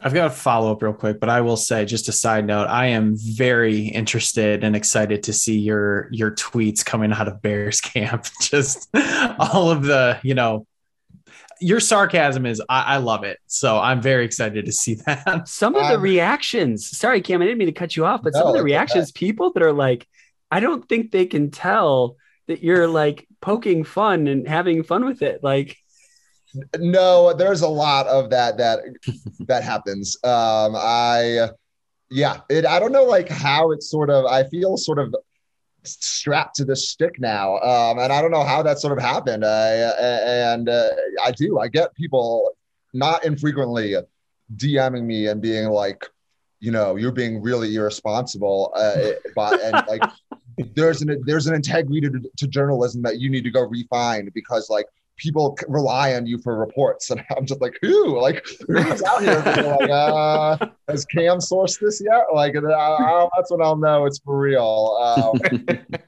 [0.01, 2.67] I've got a follow up real quick, but I will say just a side note,
[2.67, 7.81] I am very interested and excited to see your your tweets coming out of Bears
[7.81, 8.25] camp.
[8.41, 8.89] Just
[9.39, 10.65] all of the, you know,
[11.61, 13.37] your sarcasm is I, I love it.
[13.47, 15.47] So I'm very excited to see that.
[15.47, 18.33] Some of the Um, reactions, sorry, Cam, I didn't mean to cut you off, but
[18.33, 18.65] some of the it's okay.
[18.65, 20.07] reactions, people that are like,
[20.51, 22.15] I don't think they can tell
[22.47, 25.43] that you're like poking fun and having fun with it.
[25.43, 25.77] Like,
[26.77, 28.79] no there's a lot of that that
[29.47, 30.17] that happens.
[30.23, 31.49] Um i
[32.11, 35.13] yeah it i don't know like how it's sort of i feel sort of
[35.83, 37.57] strapped to this stick now.
[37.59, 39.43] Um and i don't know how that sort of happened.
[39.43, 40.89] And uh,
[41.23, 42.51] i do i get people
[42.93, 43.95] not infrequently
[44.55, 46.05] dming me and being like
[46.59, 50.03] you know you're being really irresponsible uh, but and like
[50.75, 54.69] there's an there's an integrity to, to journalism that you need to go refine because
[54.69, 54.85] like
[55.19, 59.41] people rely on you for reports and i'm just like who like who's out here
[59.45, 60.57] like uh
[60.89, 62.23] has cam sourced this yet?
[62.33, 64.97] Like uh, that's when i'll know it's for real.
[64.99, 65.39] Um,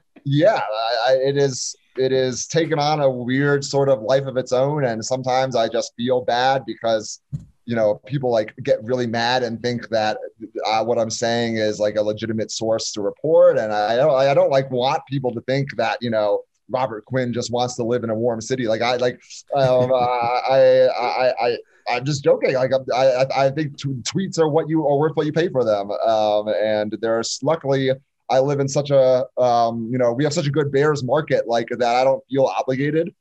[0.24, 4.36] yeah I, I, it is it is taken on a weird sort of life of
[4.36, 7.20] its own and sometimes i just feel bad because
[7.64, 10.18] you know people like get really mad and think that
[10.66, 14.32] uh, what i'm saying is like a legitimate source to report and i don't i
[14.32, 16.40] don't like want people to think that you know
[16.72, 18.66] Robert Quinn just wants to live in a warm city.
[18.66, 19.20] Like I like,
[19.54, 21.58] um, I, I, I,
[21.88, 22.54] I'm just joking.
[22.54, 25.48] Like I, I, I think t- tweets are what you are worth what you pay
[25.48, 25.90] for them.
[25.90, 27.90] Um, and there's luckily
[28.32, 31.46] I live in such a, um, you know, we have such a good Bears market
[31.46, 31.96] like that.
[31.96, 33.14] I don't feel obligated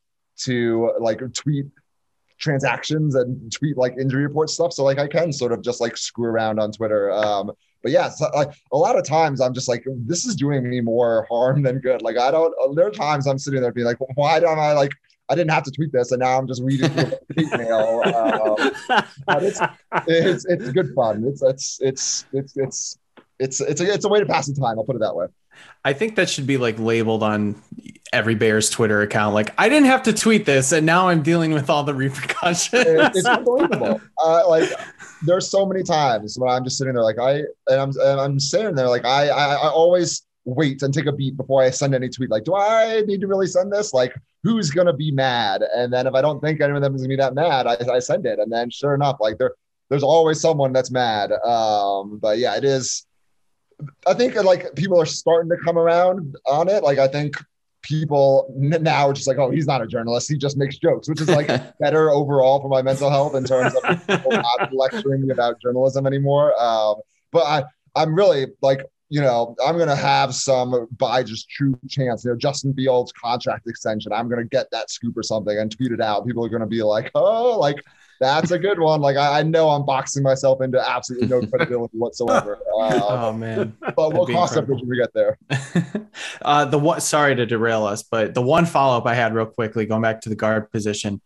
[0.43, 1.65] to like tweet
[2.41, 4.73] transactions and tweet like injury report stuff.
[4.73, 7.11] So like I can sort of just like screw around on Twitter.
[7.11, 7.51] Um,
[7.81, 10.81] but yeah, so, like a lot of times I'm just like, this is doing me
[10.81, 12.01] more harm than good.
[12.01, 12.53] Like I don't.
[12.75, 14.91] There are times I'm sitting there being like, why don't I like?
[15.29, 18.01] I didn't have to tweet this, and now I'm just reading through hate mail.
[18.91, 19.59] Um, but it's
[20.07, 21.23] it's it's good fun.
[21.25, 22.97] It's it's it's it's it's
[23.39, 24.77] it's it's a, it's a way to pass the time.
[24.77, 25.27] I'll put it that way.
[25.83, 27.61] I think that should be like labeled on
[28.13, 29.33] every Bears Twitter account.
[29.33, 32.85] Like, I didn't have to tweet this, and now I'm dealing with all the repercussions.
[32.85, 34.01] It- it's unbelievable.
[34.23, 34.69] Uh, like
[35.25, 38.39] there's so many times when I'm just sitting there like I and I'm and I'm
[38.39, 41.93] sitting there like I, I I always wait and take a beat before I send
[41.93, 42.31] any tweet.
[42.31, 43.93] Like, do I need to really send this?
[43.93, 45.63] Like, who's gonna be mad?
[45.75, 47.77] And then if I don't think any of them is gonna be that mad, I,
[47.91, 48.39] I send it.
[48.39, 49.53] And then sure enough, like there
[49.89, 51.31] there's always someone that's mad.
[51.45, 53.05] Um, but yeah, it is.
[54.07, 56.83] I think like people are starting to come around on it.
[56.83, 57.35] Like I think
[57.81, 60.29] people n- now are just like, oh, he's not a journalist.
[60.29, 61.47] He just makes jokes, which is like
[61.79, 66.05] better overall for my mental health in terms of people not lecturing me about journalism
[66.05, 66.59] anymore.
[66.61, 66.95] Um,
[67.31, 67.63] but I,
[67.95, 72.37] I'm really like, you know, I'm gonna have some by just true chance, you know,
[72.37, 74.13] Justin Fields contract extension.
[74.13, 76.25] I'm gonna get that scoop or something and tweet it out.
[76.25, 77.83] People are gonna be like, oh, like
[78.21, 79.01] that's a good one.
[79.01, 82.55] Like I, I know I'm boxing myself into absolutely no credibility whatsoever.
[82.79, 83.75] Um, oh man.
[83.81, 84.85] but we'll that'd be cross that incredible.
[84.85, 86.07] bridge we get there.
[86.43, 89.47] uh, the one, sorry to derail us, but the one follow up I had real
[89.47, 91.19] quickly, going back to the guard position.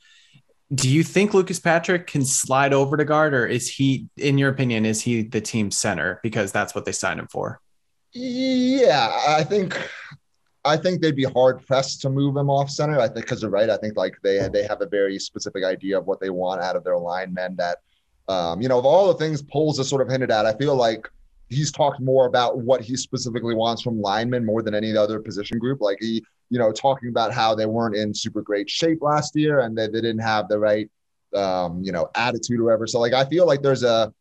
[0.74, 4.50] Do you think Lucas Patrick can slide over to guard, or is he, in your
[4.50, 7.60] opinion, is he the team center because that's what they signed him for?
[8.14, 9.78] Yeah, I think
[10.66, 13.00] I think they'd be hard pressed to move him off center.
[13.00, 13.70] I think because you're right.
[13.70, 16.76] I think like they they have a very specific idea of what they want out
[16.76, 17.56] of their linemen.
[17.56, 17.78] That
[18.28, 20.76] um, you know, of all the things Poles has sort of hinted at, I feel
[20.76, 21.08] like
[21.50, 25.60] he's talked more about what he specifically wants from linemen more than any other position
[25.60, 25.80] group.
[25.80, 29.60] Like he, you know, talking about how they weren't in super great shape last year
[29.60, 30.90] and they, they didn't have the right
[31.36, 32.88] um, you know, attitude or whatever.
[32.88, 34.12] So like I feel like there's a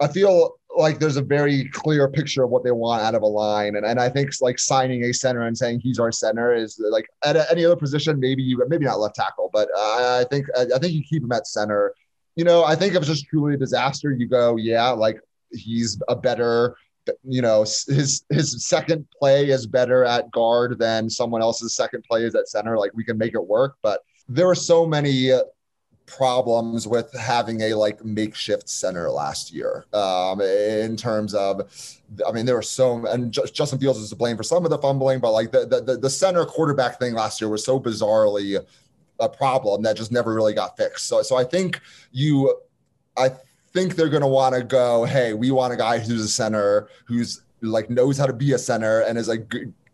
[0.00, 3.26] I feel like there's a very clear picture of what they want out of a
[3.26, 3.76] line.
[3.76, 7.06] And, and I think like signing a center and saying he's our center is like
[7.24, 10.46] at a- any other position, maybe you, maybe not left tackle, but I, I think,
[10.56, 11.94] I, I think you keep him at center.
[12.36, 16.00] You know, I think if it's just truly a disaster, you go, yeah, like he's
[16.08, 16.76] a better,
[17.24, 22.24] you know, his, his second play is better at guard than someone else's second play
[22.24, 22.78] is at center.
[22.78, 25.42] Like we can make it work, but there are so many uh,
[26.10, 31.62] problems with having a like makeshift center last year um, in terms of
[32.26, 34.78] I mean there were so and Justin Fields is to blame for some of the
[34.78, 38.64] fumbling but like the, the the center quarterback thing last year was so bizarrely
[39.20, 42.54] a problem that just never really got fixed so so I think you
[43.16, 43.30] I
[43.72, 46.88] think they're going to want to go hey we want a guy who's a center
[47.06, 49.52] who's like knows how to be a center and is like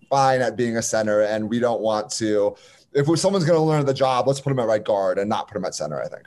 [0.08, 1.22] fine at being a center.
[1.22, 2.56] And we don't want to.
[2.96, 5.48] If someone's going to learn the job, let's put him at right guard and not
[5.48, 6.02] put him at center.
[6.02, 6.24] I think.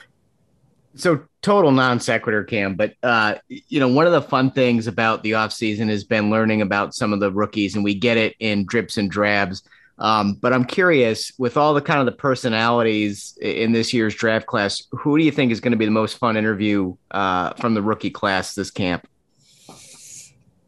[0.96, 2.76] So total non sequitur, Cam.
[2.76, 6.62] But uh, you know, one of the fun things about the offseason has been learning
[6.62, 9.64] about some of the rookies, and we get it in drips and drabs.
[10.00, 14.48] Um, but I'm curious, with all the kind of the personalities in this year's draft
[14.48, 17.74] class, who do you think is going to be the most fun interview uh, from
[17.74, 19.08] the rookie class this camp?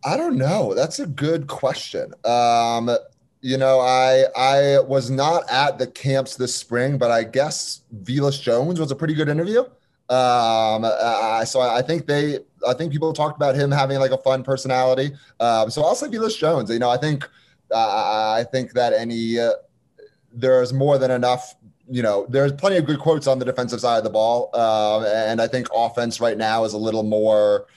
[0.03, 0.73] I don't know.
[0.73, 2.13] That's a good question.
[2.25, 2.89] Um,
[3.41, 8.41] you know, I I was not at the camps this spring, but I guess Velus
[8.41, 9.65] Jones was a pretty good interview.
[10.09, 14.17] Um, uh, so I think they, I think people talked about him having like a
[14.17, 15.11] fun personality.
[15.39, 16.69] Um, so I'll say Velus Jones.
[16.69, 17.23] You know, I think,
[17.73, 19.53] uh, I think that any, uh,
[20.33, 21.55] there's more than enough.
[21.89, 25.05] You know, there's plenty of good quotes on the defensive side of the ball, um,
[25.05, 27.67] and I think offense right now is a little more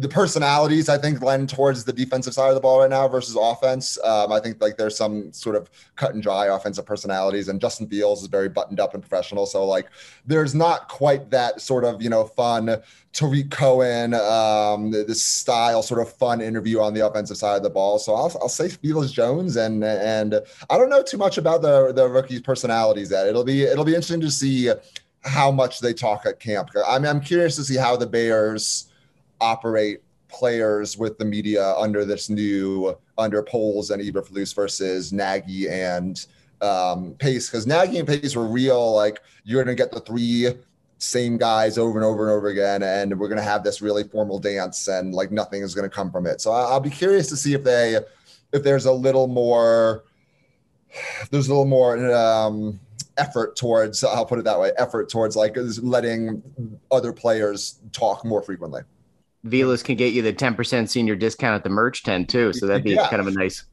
[0.00, 3.36] the personalities I think lend towards the defensive side of the ball right now versus
[3.38, 3.98] offense.
[4.02, 7.86] Um, I think like there's some sort of cut and dry offensive personalities, and Justin
[7.86, 9.46] Fields is very buttoned up and professional.
[9.46, 9.88] So like
[10.26, 12.76] there's not quite that sort of you know fun
[13.12, 17.70] Tarik Cohen, um, this style sort of fun interview on the offensive side of the
[17.70, 17.98] ball.
[17.98, 21.92] So I'll, I'll say Velus Jones, and and I don't know too much about the
[21.92, 23.10] the rookies' personalities.
[23.10, 24.72] Yet it'll be it'll be interesting to see
[25.22, 26.70] how much they talk at camp.
[26.86, 28.89] I mean, I'm curious to see how the Bears
[29.40, 36.26] operate players with the media under this new under Poles and Eberflus versus Nagy and
[36.62, 38.94] um, Pace because Nagy and Pace were real.
[38.94, 40.54] Like you're gonna get the three
[40.98, 44.38] same guys over and over and over again, and we're gonna have this really formal
[44.38, 46.40] dance, and like nothing is gonna come from it.
[46.40, 47.98] So I, will be curious to see if they
[48.52, 50.04] if there's a little more
[51.30, 52.80] there's a little more um,
[53.16, 56.42] effort towards I'll put it that way effort towards like letting
[56.90, 58.82] other players talk more frequently.
[59.46, 62.52] Velus can get you the 10% senior discount at the merch tent too.
[62.52, 63.08] So that'd be yeah.
[63.08, 63.64] kind of a nice.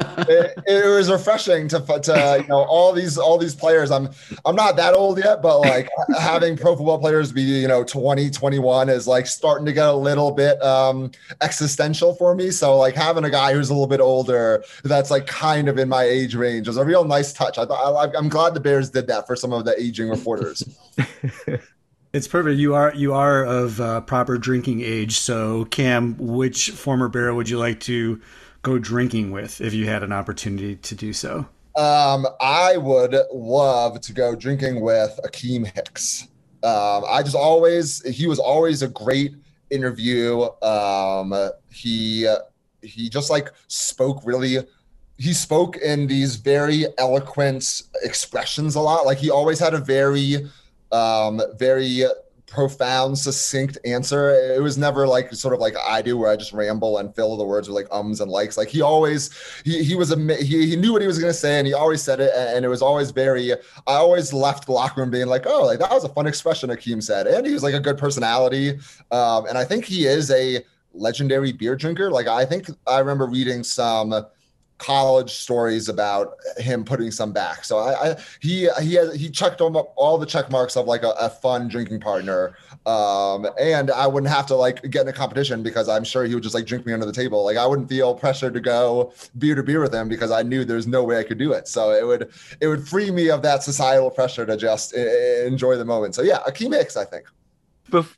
[0.00, 4.08] it, it, was refreshing to, put to you know all these all these players i'm
[4.44, 8.30] i'm not that old yet but like having pro football players be you know 20
[8.30, 12.94] 21 is like starting to get a little bit um existential for me so like
[12.94, 16.36] having a guy who's a little bit older that's like kind of in my age
[16.36, 19.26] range was a real nice touch i thought I, i'm glad the bears did that
[19.26, 20.62] for some of the aging reporters
[22.12, 22.58] It's perfect.
[22.58, 25.18] You are you are of uh, proper drinking age.
[25.18, 28.20] So, Cam, which former Bear would you like to
[28.62, 31.46] go drinking with if you had an opportunity to do so?
[31.76, 36.24] Um, I would love to go drinking with Akiem Hicks.
[36.62, 39.34] Um, I just always he was always a great
[39.70, 40.48] interview.
[40.62, 41.34] Um,
[41.70, 42.26] he
[42.82, 44.58] he just like spoke really
[45.18, 49.04] he spoke in these very eloquent expressions a lot.
[49.04, 50.48] Like he always had a very
[50.92, 52.04] um, very
[52.48, 54.30] profound, succinct answer.
[54.30, 57.36] It was never like sort of like I do, where I just ramble and fill
[57.36, 58.56] the words with like ums and likes.
[58.56, 59.30] Like he always,
[59.64, 62.02] he he was a he, he knew what he was gonna say, and he always
[62.02, 63.52] said it, and it was always very.
[63.52, 66.70] I always left the locker room being like, oh, like that was a fun expression
[66.70, 68.78] Akiem said, and he was like a good personality,
[69.10, 72.10] um, and I think he is a legendary beer drinker.
[72.10, 74.26] Like I think I remember reading some
[74.78, 77.64] college stories about him putting some back.
[77.64, 81.02] So I, I he he has, he checked up all the check marks of like
[81.02, 82.56] a, a fun drinking partner.
[82.86, 86.34] Um, and I wouldn't have to like get in a competition because I'm sure he
[86.34, 87.44] would just like drink me under the table.
[87.44, 90.64] Like I wouldn't feel pressured to go beer to beer with him because I knew
[90.64, 91.68] there's no way I could do it.
[91.68, 95.00] So it would it would free me of that societal pressure to just uh,
[95.44, 96.14] enjoy the moment.
[96.14, 97.26] So yeah, Akiem Hicks, I think.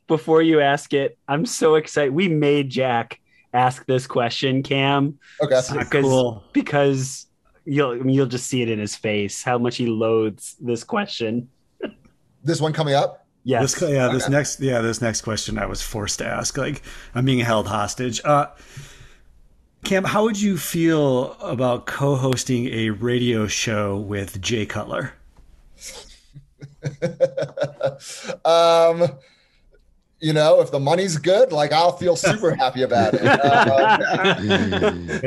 [0.08, 2.12] Before you ask it, I'm so excited.
[2.12, 3.20] We made Jack
[3.52, 5.18] ask this question, Cam.
[5.42, 6.44] Okay, because cool.
[6.52, 7.26] because
[7.64, 11.48] you'll you'll just see it in his face how much he loathes this question.
[12.44, 13.26] this one coming up.
[13.44, 13.74] Yes.
[13.74, 14.08] This, yeah.
[14.08, 14.60] This next.
[14.60, 14.80] Yeah.
[14.80, 16.56] This next question I was forced to ask.
[16.56, 16.82] Like
[17.14, 18.20] I'm being held hostage.
[18.24, 18.46] Uh,
[19.84, 25.14] Cam, how would you feel about co-hosting a radio show with Jay Cutler?
[28.44, 29.10] um
[30.20, 33.20] you know, if the money's good, like I'll feel super happy about it.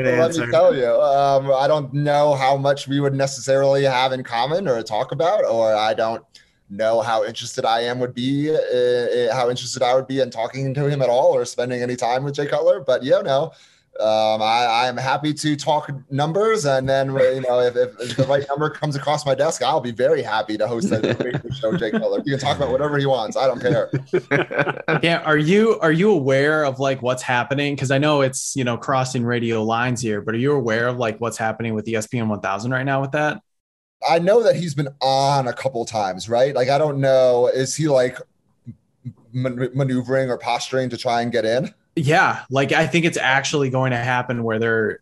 [0.04, 4.12] Uh, let me tell you, um, I don't know how much we would necessarily have
[4.12, 6.24] in common or talk about, or I don't
[6.70, 10.74] know how interested I am would be, uh, how interested I would be in talking
[10.74, 12.80] to him at all or spending any time with Jay Cutler.
[12.80, 13.52] But you know,
[14.00, 18.24] um, I, am happy to talk numbers, and then you know if, if, if, the
[18.24, 21.76] right number comes across my desk, I'll be very happy to host a show.
[21.76, 23.36] Jake Miller, you can talk about whatever he wants.
[23.36, 23.90] I don't care.
[25.02, 27.76] yeah, are you are you aware of like what's happening?
[27.76, 30.96] Because I know it's you know crossing radio lines here, but are you aware of
[30.96, 33.42] like what's happening with the ESPN 1000 right now with that?
[34.08, 36.52] I know that he's been on a couple times, right?
[36.52, 38.18] Like I don't know, is he like
[39.32, 41.72] man- maneuvering or posturing to try and get in?
[41.96, 45.00] Yeah, like I think it's actually going to happen where they're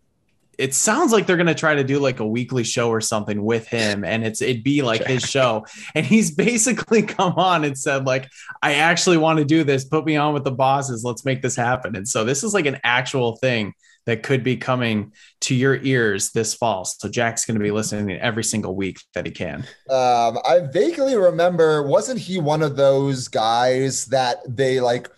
[0.59, 3.43] it sounds like they're going to try to do like a weekly show or something
[3.43, 5.64] with him and it's it'd be like his show.
[5.95, 8.28] And he's basically come on and said like
[8.62, 9.84] i actually want to do this.
[9.84, 11.05] Put me on with the bosses.
[11.05, 11.97] Let's make this happen.
[11.97, 13.74] And so this is like an actual thing
[14.05, 16.84] that could be coming to your ears this fall.
[16.84, 19.61] So jack's going to be listening every single week that he can.
[19.88, 25.09] Um, I vaguely remember, wasn't he one of those guys that they like?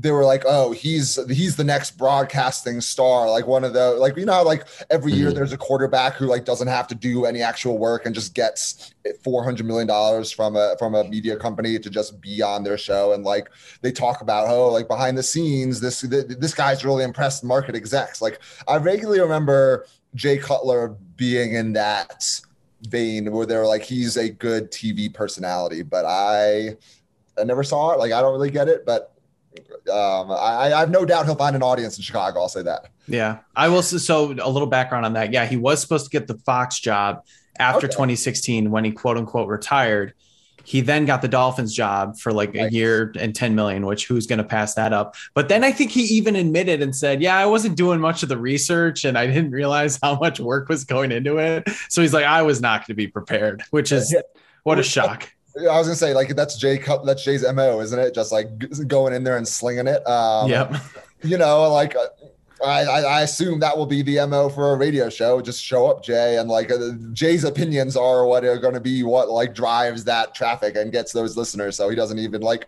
[0.00, 4.16] They were like, "Oh, he's he's the next broadcasting star." Like one of the like
[4.16, 5.34] you know like every year Mhm.
[5.34, 8.94] there's a quarterback who like doesn't have to do any actual work and just gets
[9.22, 12.78] four hundred million dollars from a from a media company to just be on their
[12.78, 13.50] show and like
[13.82, 18.22] they talk about oh like behind the scenes this this guy's really impressed market execs.
[18.22, 22.40] Like I vaguely remember Jay Cutler being in that
[22.88, 26.76] vein where they're like he's a good TV personality, but I
[27.38, 27.98] I never saw it.
[27.98, 29.12] Like I don't really get it, but
[29.90, 32.40] um, I, I have no doubt he'll find an audience in Chicago.
[32.40, 32.86] I'll say that.
[33.08, 33.82] Yeah, I will.
[33.82, 35.32] So a little background on that.
[35.32, 37.24] Yeah, he was supposed to get the Fox job
[37.58, 37.92] after Okay.
[37.94, 40.14] 2016 when he quote unquote retired.
[40.62, 44.26] He then got the Dolphins job for like a year and 10 million, which who's
[44.26, 45.16] going to pass that up?
[45.34, 48.28] But then I think he even admitted and said, Yeah, I wasn't doing much of
[48.28, 51.68] the research and I didn't realize how much work was going into it.
[51.88, 54.14] So he's like, I was not going to be prepared, which is
[54.62, 55.32] what a shock.
[55.68, 58.14] I was gonna say like that's Jay Cut that's Jay's mo, isn't it?
[58.14, 58.48] Just like
[58.86, 60.06] going in there and slinging it.
[60.06, 60.74] Um, yep.
[61.22, 61.96] You know, like.
[61.96, 62.06] Uh,
[62.62, 65.40] I, I I assume that will be the mo for a radio show.
[65.40, 69.02] Just show up, Jay, and like uh, Jay's opinions are what are going to be
[69.02, 71.76] what like drives that traffic and gets those listeners.
[71.76, 72.66] So he doesn't even like.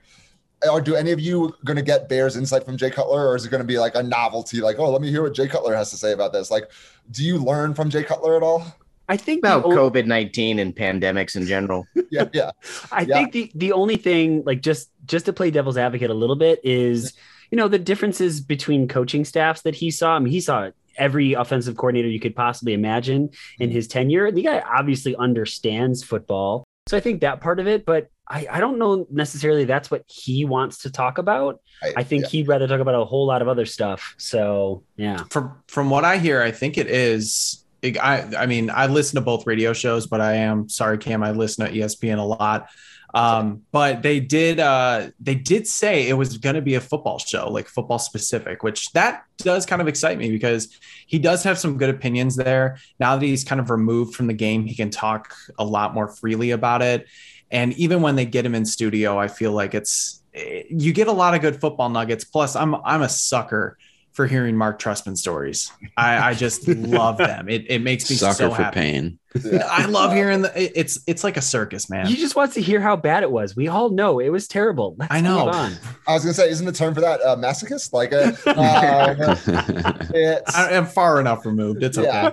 [0.71, 3.45] Or do any of you going to get Bears insight from Jay Cutler, or is
[3.45, 4.61] it going to be like a novelty?
[4.61, 6.53] Like, oh, let me hear what Jay Cutler has to say about this.
[6.53, 6.71] Like,
[7.11, 8.65] do you learn from Jay Cutler at all?
[9.13, 11.87] I think About o- COVID 19 and pandemics in general.
[12.11, 12.51] Yeah, yeah.
[12.91, 13.15] I Yeah.
[13.15, 16.61] think the the only thing, like just just to play devil's advocate a little bit,
[16.63, 17.13] is
[17.51, 20.17] you know the differences between coaching staffs that he saw.
[20.17, 24.31] I mean, he saw every offensive coordinator you could possibly imagine in his tenure.
[24.31, 27.87] The guy obviously understands football, so I think that part of it.
[27.87, 31.61] But I, I don't know necessarily that's what he wants to talk about.
[31.97, 32.29] I think yeah.
[32.31, 34.15] he'd rather talk about a whole lot of other stuff.
[34.19, 37.62] So yeah, from from what I hear, I think it is.
[37.83, 41.23] I I mean, I listen to both radio shows, but I am sorry, Cam.
[41.23, 42.69] I listen to ESPN a lot.
[43.15, 47.19] Um, but they did uh they did say it was going to be a football
[47.19, 51.59] show, like football specific, which that does kind of excite me because he does have
[51.59, 52.79] some good opinions there.
[52.99, 56.09] Now that he's kind of removed from the game, he can talk a lot more
[56.09, 57.07] freely about it.
[57.51, 61.09] And even when they get him in studio, I feel like it's eh, you get
[61.09, 62.25] a lot of good football nuggets.
[62.25, 63.77] Plus, I'm I'm a sucker
[64.13, 65.73] for hearing Marc Trestman stories.
[65.97, 67.49] I, I just love them.
[67.49, 68.75] It, it makes me Sucker so for happy.
[68.81, 69.19] pain.
[69.45, 69.67] Yeah.
[69.71, 70.79] I love hearing the.
[70.79, 72.07] It's it's like a circus, man.
[72.07, 73.57] he just wants to hear how bad it was.
[73.57, 74.95] We all know it was terrible.
[74.99, 75.49] Let's I know.
[75.49, 77.93] I was gonna say, isn't the term for that uh, masochist?
[77.93, 81.83] Like, uh, um, it's I am far enough removed.
[81.83, 82.33] It's okay.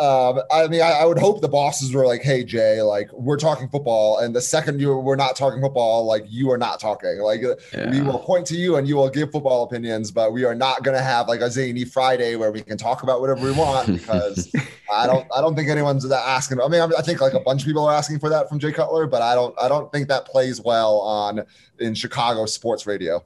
[0.00, 3.36] Um, I mean, I, I would hope the bosses were like, "Hey, Jay, like we're
[3.36, 7.18] talking football, and the second you we're not talking football, like you are not talking.
[7.18, 7.42] Like
[7.90, 10.82] we will point to you and you will give football opinions, but we are not
[10.82, 13.86] going to have like a zany Friday where we can talk about whatever we want
[13.86, 14.50] because
[14.92, 16.60] I don't I don't think anyone's that asking.
[16.60, 18.58] I mean, I, I think like a bunch of people are asking for that from
[18.58, 21.42] Jay Cutler, but I don't I don't think that plays well on
[21.78, 23.24] in Chicago sports radio.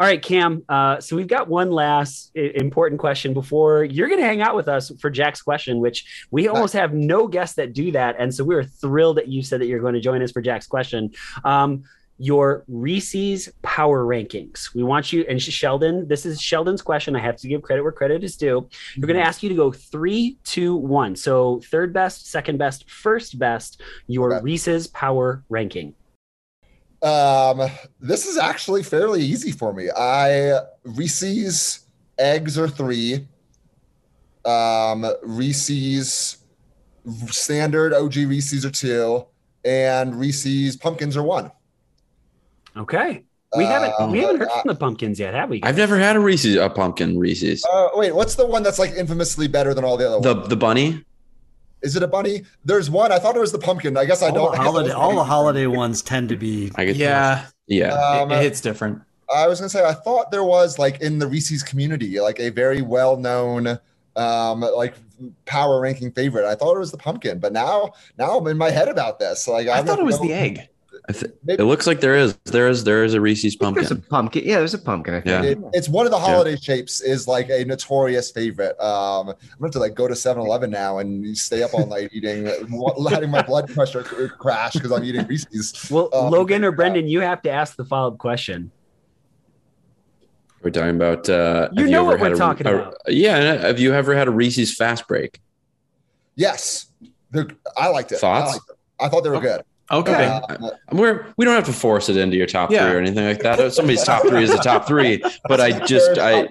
[0.00, 0.64] All right, Cam.
[0.68, 4.66] Uh, so we've got one last important question before you're going to hang out with
[4.66, 8.42] us for Jack's question, which we almost have no guests that do that, and so
[8.42, 11.12] we're thrilled that you said that you're going to join us for Jack's question.
[11.44, 11.84] Um,
[12.22, 14.72] your Reese's power rankings.
[14.76, 16.06] We want you and Sheldon.
[16.06, 17.16] This is Sheldon's question.
[17.16, 18.68] I have to give credit where credit is due.
[18.96, 21.16] We're going to ask you to go three, two, one.
[21.16, 23.82] So third best, second best, first best.
[24.06, 24.44] Your Okay.
[24.44, 25.96] Reese's power ranking.
[27.02, 27.68] Um,
[27.98, 29.88] this is actually fairly easy for me.
[29.90, 33.26] I Reese's eggs are three.
[34.44, 36.36] Um, Reese's
[37.26, 39.26] standard OG Reese's are two,
[39.64, 41.50] and Reese's pumpkins are one.
[42.76, 43.22] Okay.
[43.56, 45.62] We haven't Um, we haven't heard uh, from the pumpkins yet, have we?
[45.62, 47.62] I've never had a Reese's, a pumpkin Reese's.
[47.70, 50.48] Uh, wait, what's the one that's like infamously better than all the other The ones?
[50.48, 51.04] the bunny.
[51.82, 52.44] Is it a bunny?
[52.64, 53.12] There's one.
[53.12, 53.96] I thought it was the pumpkin.
[53.96, 54.52] I guess I all, don't.
[54.52, 56.70] the holiday, all the holiday ones tend to be.
[56.76, 57.92] I get Yeah, yeah.
[57.92, 59.02] Um, it, it hits different.
[59.34, 62.50] I was gonna say I thought there was like in the Reese's community like a
[62.50, 63.78] very well known
[64.16, 64.94] um like
[65.46, 66.46] power ranking favorite.
[66.46, 69.48] I thought it was the pumpkin, but now now I'm in my head about this.
[69.48, 70.68] Like I I'm thought it was the egg.
[71.08, 73.64] I th- maybe- it looks like there is there is there is a Reese's I
[73.64, 74.08] think There's a pumpkin.
[74.10, 74.44] pumpkin.
[74.44, 75.14] Yeah, there's a pumpkin.
[75.14, 75.26] I think.
[75.44, 75.50] Yeah.
[75.50, 78.78] It- it's one of the holiday shapes is like a notorious favorite.
[78.80, 82.10] Um, I'm gonna have to like go to 7-Eleven now and stay up all night
[82.12, 82.48] eating,
[82.96, 84.02] letting my blood pressure
[84.38, 85.90] crash because I'm eating Reese's.
[85.90, 88.70] Well, Um, Logan or Brendan, you have to ask the follow up question.
[90.62, 91.28] We're talking about.
[91.28, 92.94] Uh, You know ever what we're a- talking a- about.
[93.08, 93.56] Yeah.
[93.66, 95.40] Have you ever had a Reese's fast break?
[96.36, 96.86] Yes,
[97.32, 98.18] They're- I liked it.
[98.18, 98.50] Thoughts?
[98.50, 98.76] I, liked it.
[99.00, 99.62] I thought they were good.
[99.90, 100.24] Okay.
[100.48, 102.86] Uh, We're we don't have to force it into your top Yeah.
[102.86, 103.72] three or anything like that.
[103.74, 106.48] Somebody's top three is a top three, but I just I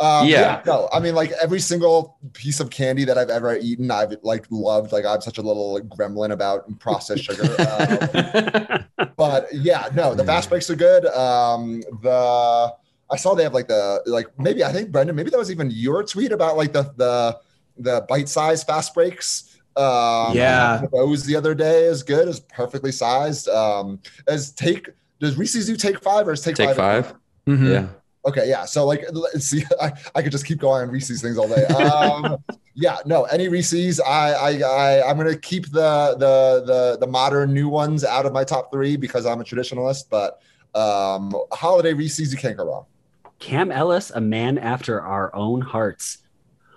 [0.00, 0.40] Um, Yeah.
[0.40, 0.62] yeah.
[0.66, 4.46] no, I mean, like every single piece of candy that I've ever eaten, I've like
[4.50, 4.90] loved.
[4.92, 7.44] Like I'm such a little gremlin about processed sugar.
[8.98, 11.06] Um, but yeah, no, the fast breaks are good.
[11.06, 12.72] Um, the
[13.10, 15.70] I saw they have like the like maybe I think Brendan, maybe that was even
[15.70, 17.38] your tweet about like the the
[17.78, 19.51] the bite size fast breaks.
[19.76, 20.82] Um, Yeah.
[20.92, 23.48] those the other day is good, is perfectly sized.
[23.48, 24.88] Um, as take
[25.20, 27.06] does Reese's do take five or is take, take five?
[27.06, 27.14] five.
[27.46, 27.72] Mhm.
[27.72, 27.86] Yeah.
[28.24, 28.64] Okay, yeah.
[28.64, 31.64] So like, let's see, I, I could just keep going on Reese's things all day.
[31.66, 32.36] Um,
[32.74, 37.52] yeah, no, any Reese's, I, I, I, I'm gonna keep the the the the modern
[37.52, 40.04] new ones out of my top three because I'm a traditionalist.
[40.10, 40.40] But
[40.74, 42.86] um, holiday Reese's, you can't go wrong.
[43.38, 46.18] Cam Ellis, a man after our own hearts.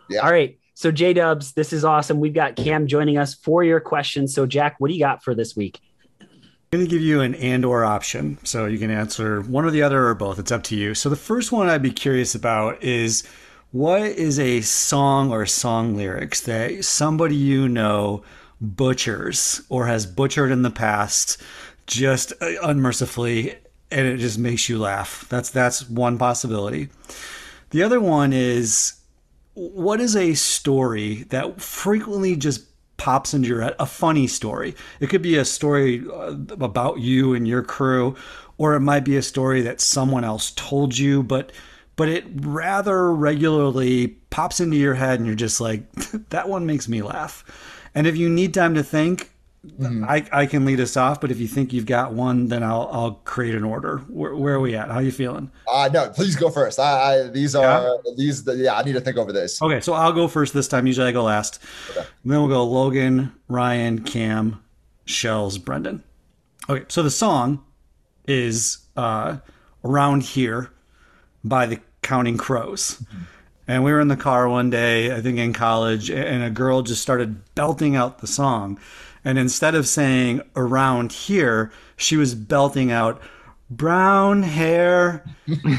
[0.09, 0.21] Yeah.
[0.21, 0.57] All right.
[0.75, 2.19] So J Dubs, this is awesome.
[2.19, 4.33] We've got Cam joining us for your questions.
[4.33, 5.79] So Jack, what do you got for this week?
[6.19, 6.27] I'm
[6.69, 8.37] going to give you an and or option.
[8.43, 10.37] So you can answer one or the other or both.
[10.37, 10.93] It's up to you.
[10.93, 13.25] So the first one I'd be curious about is
[13.71, 18.23] what is a song or song lyrics that somebody you know
[18.59, 21.41] butchers or has butchered in the past
[21.87, 23.55] just uh, unmercifully
[23.91, 25.25] and it just makes you laugh.
[25.29, 26.89] That's that's one possibility.
[27.69, 28.95] The other one is
[29.55, 32.65] what is a story that frequently just
[32.97, 33.75] pops into your head?
[33.79, 34.75] A funny story.
[34.99, 38.15] It could be a story uh, about you and your crew
[38.57, 41.51] or it might be a story that someone else told you but
[41.97, 45.89] but it rather regularly pops into your head and you're just like
[46.29, 47.43] that one makes me laugh.
[47.93, 49.31] And if you need time to think
[50.07, 52.89] I, I can lead us off but if you think you've got one then i'll
[52.91, 56.09] i'll create an order where, where are we at how are you feeling Uh, no,
[56.09, 56.79] please go first.
[56.79, 58.43] I, I these are these.
[58.43, 59.61] The, yeah, I need to think over this.
[59.61, 60.87] Okay, so I'll go first this time.
[60.87, 61.59] Usually I go last.
[61.89, 62.05] Okay.
[62.23, 64.63] Then we'll go Logan, Ryan, Cam,
[65.05, 66.03] Shells, Brendan.
[66.69, 67.63] Okay, so the song
[68.27, 69.37] is uh,
[69.83, 70.71] Around Here
[71.43, 73.03] by the Counting Crows.
[73.67, 76.83] And we were in the car one day, I think in college, and a girl
[76.83, 78.79] just started belting out the song.
[79.25, 83.21] And instead of saying around here, she was belting out
[83.69, 85.25] brown hair.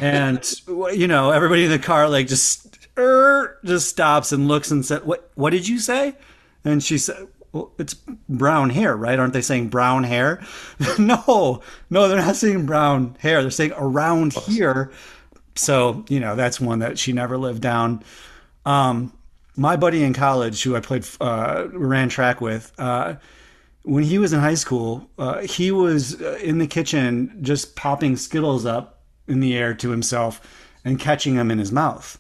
[0.03, 0.45] and,
[0.93, 5.05] you know, everybody in the car, like, just, er, just stops and looks and said,
[5.05, 6.17] what, what did you say?
[6.65, 7.95] And she said, well, it's
[8.29, 9.19] brown hair, right?
[9.19, 10.43] Aren't they saying brown hair?
[10.99, 13.43] no, no, they're not saying brown hair.
[13.43, 14.91] They're saying around here.
[15.55, 18.03] So, you know, that's one that she never lived down.
[18.67, 19.13] Um,
[19.57, 23.15] my buddy in college, who I played, uh, ran track with, uh,
[23.87, 28.17] when he was in high school, uh, he was uh, in the kitchen just popping
[28.17, 30.41] Skittles up in the air to himself
[30.85, 32.19] and catching them in his mouth.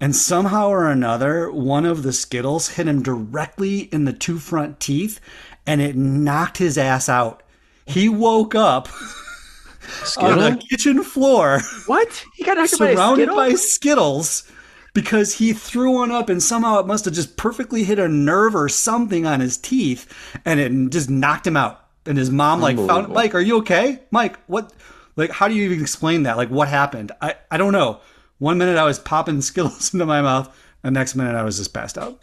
[0.00, 4.80] And somehow or another, one of the Skittles hit him directly in the two front
[4.80, 5.20] teeth
[5.66, 7.42] and it knocked his ass out.
[7.84, 8.88] He woke up
[10.16, 12.24] on the kitchen floor What?
[12.34, 13.36] He got knocked by surrounded Skittle?
[13.36, 14.50] by Skittles
[14.94, 18.54] because he threw one up and somehow it must have just perfectly hit a nerve
[18.54, 20.12] or something on his teeth
[20.44, 21.78] and it just knocked him out.
[22.04, 24.00] And his mom like found Mike, are you okay?
[24.10, 24.72] Mike, what
[25.16, 26.36] like how do you even explain that?
[26.36, 27.12] Like what happened?
[27.20, 28.00] I, I don't know.
[28.38, 31.72] One minute I was popping Skittles into my mouth, the next minute I was just
[31.72, 32.18] passed out.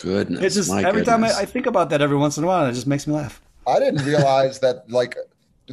[0.00, 0.42] Goodness.
[0.42, 1.32] It's just my every time I.
[1.32, 3.40] I think about that every once in a while, it just makes me laugh.
[3.66, 5.16] I didn't realize that like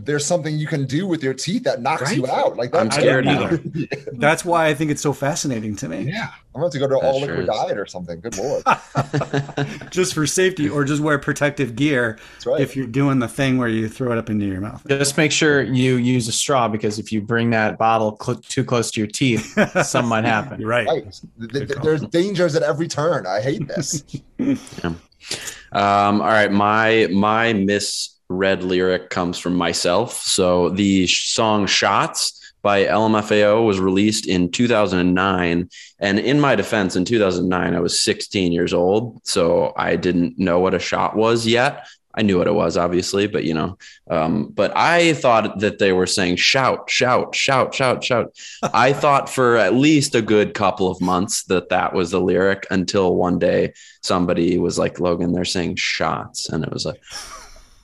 [0.06, 2.58] there's something you can do with your teeth that knocks you out.
[2.58, 3.60] Like I'm that's scared I
[4.14, 6.02] That's why I think it's so fascinating to me.
[6.10, 7.56] Yeah, I'm going to go to an That all sure liquid is.
[7.56, 8.20] diet or something.
[8.20, 8.64] Good lord,
[9.92, 12.62] Just for safety or just wear protective gear that's right.
[12.62, 14.84] if you're doing the thing where you throw it up into your mouth.
[14.88, 18.64] Just make sure you use a straw because if you bring that bottle cl- too
[18.64, 19.54] close to your teeth,
[19.86, 20.60] something might happen.
[20.60, 20.88] You're right.
[20.88, 21.20] Right.
[21.40, 21.84] Th- th- call.
[21.86, 23.26] There's dangers at every turn.
[23.28, 24.04] I hate this.
[25.72, 27.52] Um, all right, my my
[28.30, 30.14] misread lyric comes from myself.
[30.14, 35.70] So the song "Shots" by LMFAO was released in 2009,
[36.00, 40.60] and in my defense, in 2009 I was 16 years old, so I didn't know
[40.60, 41.88] what a shot was yet.
[42.14, 43.78] I knew what it was, obviously, but you know,
[44.10, 48.36] um, but I thought that they were saying shout, shout, shout, shout, shout.
[48.74, 52.66] I thought for at least a good couple of months that that was the lyric
[52.72, 56.50] until one day somebody was like, Logan, they're saying shots.
[56.50, 57.02] And it was like,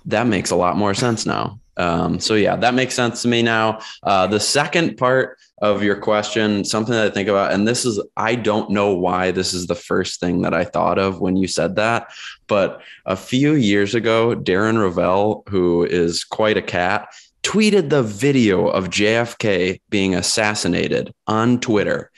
[0.06, 1.60] that makes a lot more sense now.
[1.78, 3.80] Um, so yeah, that makes sense to me now.
[4.04, 8.02] Uh, the second part of your question, something that I think about, and this is,
[8.16, 11.48] I don't know why this is the first thing that I thought of when you
[11.48, 12.14] said that,
[12.48, 17.10] but a few years ago, Darren Rovell, who is quite a cat,
[17.44, 22.12] tweeted the video of JFK being assassinated on Twitter.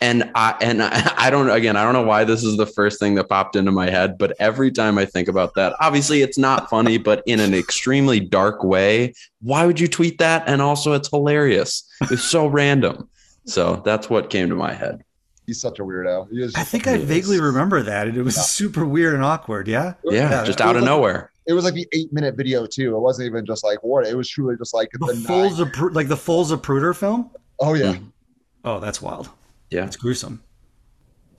[0.00, 2.98] And I and I, I don't again, I don't know why this is the first
[2.98, 6.38] thing that popped into my head, but every time I think about that, obviously it's
[6.38, 9.14] not funny, but in an extremely dark way.
[9.42, 10.44] Why would you tweet that?
[10.48, 11.86] And also it's hilarious.
[12.10, 13.08] It's so random.
[13.46, 15.02] So that's what came to my head.
[15.46, 16.28] He's such a weirdo.
[16.30, 17.02] He is I think I Yes.
[17.04, 18.08] vaguely remember that.
[18.08, 18.42] It was Yeah.
[18.42, 19.66] super weird and awkward.
[19.68, 19.94] Yeah.
[20.04, 21.32] Yeah, Yeah, just out of was- nowhere.
[21.46, 22.94] it was like the eight minute video too.
[22.96, 25.24] It wasn't even just like what it was truly just like The the nine.
[25.24, 27.30] Foles of Pru- like the Foles Zapruder film.
[27.58, 27.94] Oh yeah.
[27.94, 28.12] Mm.
[28.64, 29.30] Oh, that's wild.
[29.70, 29.86] Yeah.
[29.86, 30.42] It's gruesome.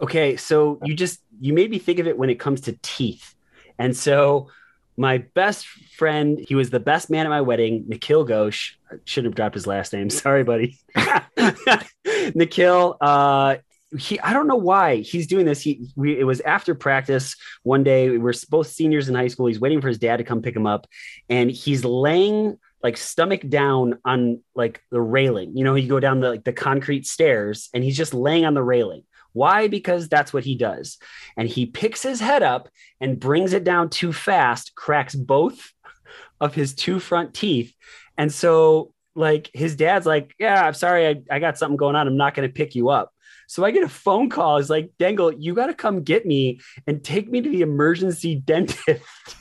[0.01, 3.35] Okay, so you just you made me think of it when it comes to teeth.
[3.77, 4.49] And so
[4.97, 8.73] my best friend, he was the best man at my wedding, Nikhil Ghosh.
[8.91, 10.09] I shouldn't have dropped his last name.
[10.09, 10.79] Sorry, buddy.
[12.35, 13.57] Nikhil, uh
[13.97, 15.61] he I don't know why he's doing this.
[15.61, 18.09] He we, it was after practice one day.
[18.09, 19.47] We were both seniors in high school.
[19.47, 20.87] He's waiting for his dad to come pick him up,
[21.29, 25.55] and he's laying like stomach down on like the railing.
[25.55, 28.53] You know, you go down the like the concrete stairs, and he's just laying on
[28.53, 29.03] the railing.
[29.33, 29.67] Why?
[29.67, 30.97] Because that's what he does.
[31.37, 32.69] And he picks his head up
[32.99, 35.71] and brings it down too fast, cracks both
[36.41, 37.73] of his two front teeth.
[38.17, 42.07] And so, like, his dad's like, Yeah, I'm sorry, I, I got something going on.
[42.07, 43.13] I'm not going to pick you up.
[43.47, 44.57] So I get a phone call.
[44.57, 48.35] He's like, Dangle, you got to come get me and take me to the emergency
[48.35, 48.79] dentist.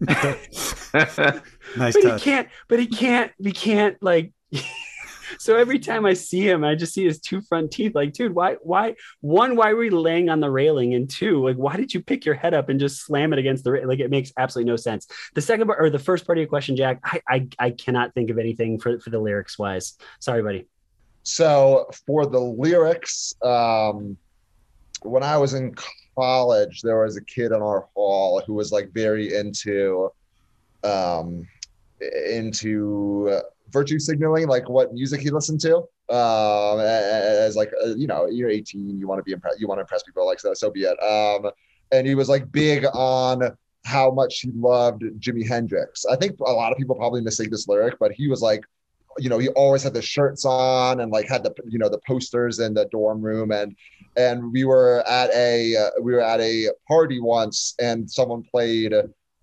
[1.76, 4.32] Nice but he can't, but he can't, he can't like.
[5.38, 7.94] so every time I see him, I just see his two front teeth.
[7.94, 10.94] Like, dude, why, why, one, why were you laying on the railing?
[10.94, 13.64] And two, like, why did you pick your head up and just slam it against
[13.64, 15.06] the, ra- like, it makes absolutely no sense.
[15.34, 18.14] The second part or the first part of your question, Jack, I, I, I cannot
[18.14, 19.96] think of anything for, for the lyrics wise.
[20.20, 20.66] Sorry, buddy.
[21.22, 24.16] So for the lyrics, um,
[25.02, 25.74] when I was in
[26.16, 30.10] college, there was a kid in our hall who was like very into,
[30.84, 31.46] um,
[32.28, 33.40] into uh,
[33.70, 35.78] virtue signaling, like what music he listened to.
[36.08, 39.78] Um, as like uh, you know, you're 18, you want to be impressed, you want
[39.78, 41.02] to impress people, like so, so be it.
[41.02, 41.50] Um,
[41.90, 46.04] and he was like big on how much he loved Jimi Hendrix.
[46.04, 48.64] I think a lot of people probably mistake this lyric, but he was like
[49.18, 52.00] you know, he always had the shirts on and like had the you know the
[52.06, 53.76] posters in the dorm room and
[54.16, 58.92] and we were at a uh, we were at a party once and someone played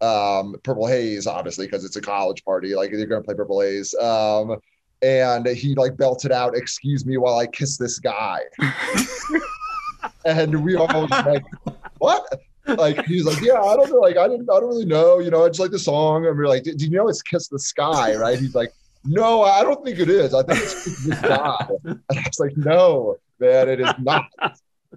[0.01, 3.93] um Purple Haze obviously because it's a college party like they're gonna play Purple Haze
[3.95, 4.57] um
[5.01, 8.41] and he like belted out excuse me while I kiss this guy
[10.25, 11.43] and we all was like
[11.99, 12.23] what
[12.65, 15.31] like he's like yeah I don't know like I didn't I don't really know you
[15.31, 17.47] know I just like the song and we are like do you know it's kiss
[17.47, 18.73] the sky right he's like
[19.05, 20.33] no, I don't think it is.
[20.33, 21.67] I think it's Kiss this guy.
[21.83, 24.25] And I was like, no, man, it is not.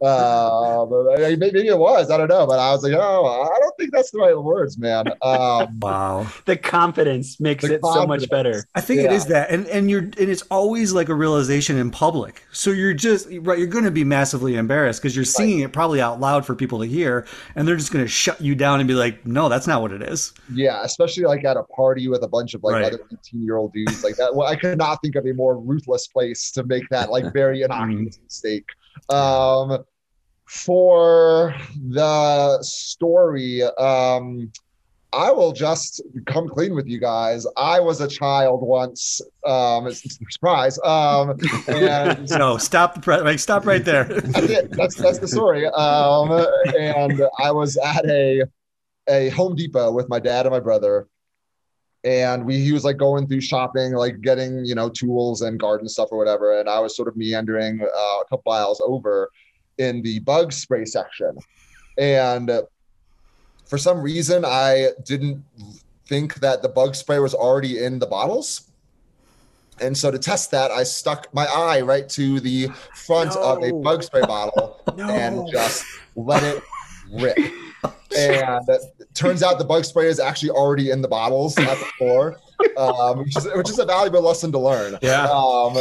[0.01, 0.86] Uh,
[1.18, 2.11] maybe maybe it was.
[2.11, 2.47] I don't know.
[2.47, 5.07] But I was like, oh, I don't think that's the right words, man.
[5.22, 6.26] Um, Wow.
[6.47, 8.64] The confidence makes The it so much better.
[8.74, 9.12] I think it Yeah.
[9.12, 12.45] is that, and and you're and it's always like a realization in public.
[12.53, 13.59] So you're just right.
[13.59, 16.80] You're going to be massively embarrassed because you're singing it probably out loud for people
[16.80, 19.66] to hear, and they're just going to shut you down and be like, "No, that's
[19.66, 22.74] not what it is." yeah, especially like at a party with a bunch of like
[22.74, 22.84] Right.
[22.84, 24.34] other 18 year old dudes like that.
[24.34, 27.62] Well, I could not think of a more ruthless place to make that like very
[27.64, 28.64] innocuous mistake.
[29.09, 29.84] Um,
[30.47, 31.55] for
[31.90, 34.51] the story, um,
[35.14, 37.47] I will just come clean with you guys.
[37.57, 39.20] I was a child once.
[39.47, 40.78] Um, it's- it's a surprise.
[40.84, 41.36] Um,
[41.68, 44.05] and No, stop the pre- like stop right there.
[44.05, 44.70] that's it.
[44.72, 45.66] That's that's the story.
[45.66, 46.47] Um,
[46.78, 48.45] and I was at a
[49.09, 51.09] a Home Depot with my dad and my brother,
[52.05, 55.88] and we he was like going through shopping, like getting you know tools and garden
[55.88, 59.30] stuff or whatever, and I was sort of meandering uh, a couple aisles over
[59.78, 61.36] in the bug spray section,
[61.98, 62.50] and
[63.66, 65.44] for some reason I didn't
[66.07, 68.68] think that the bug spray was already in the bottles.
[69.80, 73.72] And so to test that, I stuck my eye right to the front of a
[73.72, 75.84] bug spray bottle and just
[76.14, 76.62] let it
[77.11, 77.38] rip.
[78.14, 78.83] And it
[79.14, 82.37] turns out the bug spray is actually already in the bottles at the floor,
[82.76, 84.99] um, which, is, which is a valuable lesson to learn.
[85.01, 85.30] Yeah.
[85.30, 85.78] Um,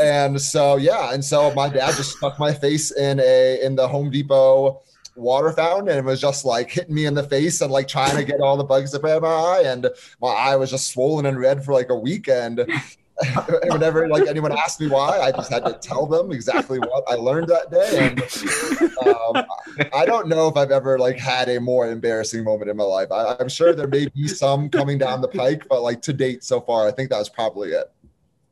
[0.00, 3.86] and so yeah, and so my dad just stuck my face in a in the
[3.86, 4.80] Home Depot
[5.16, 8.16] water fountain and it was just like hitting me in the face and like trying
[8.16, 9.88] to get all the bugs up out of my eye and
[10.20, 12.66] my eye was just swollen and red for like a week and
[13.68, 17.14] whenever like anyone asked me why i just had to tell them exactly what i
[17.14, 18.20] learned that day and
[19.06, 19.44] um,
[19.94, 23.10] i don't know if i've ever like had a more embarrassing moment in my life
[23.12, 26.42] I, i'm sure there may be some coming down the pike but like to date
[26.42, 27.92] so far i think that was probably it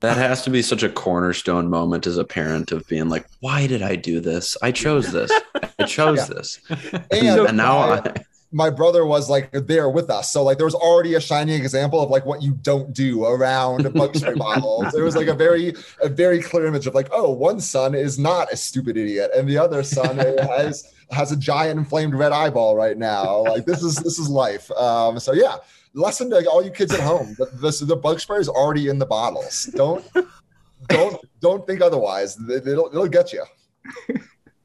[0.01, 3.67] That has to be such a cornerstone moment as a parent of being like, why
[3.69, 4.57] did I do this?
[4.61, 5.31] I chose this.
[5.79, 6.35] I chose Yeah.
[6.35, 6.61] this.
[7.13, 8.15] and, And now I,
[8.53, 10.31] my brother was like there with us.
[10.31, 13.93] So like there was already a shining example of like what you don't do around
[13.95, 14.93] bug spray bottles.
[14.93, 18.19] There was like a very a very clear image of like, oh, one son is
[18.19, 22.77] not a stupid idiot, and the other son has has a giant inflamed red eyeball
[22.77, 23.43] right now.
[23.43, 24.71] Like this is this is life.
[24.73, 25.57] Um, so yeah,
[25.95, 28.99] lesson to all you kids at home: the, the, the bug spray is already in
[28.99, 29.65] the bottles.
[29.75, 30.05] Don't
[30.89, 32.39] don't don't think otherwise.
[32.51, 33.45] It'll it'll get you.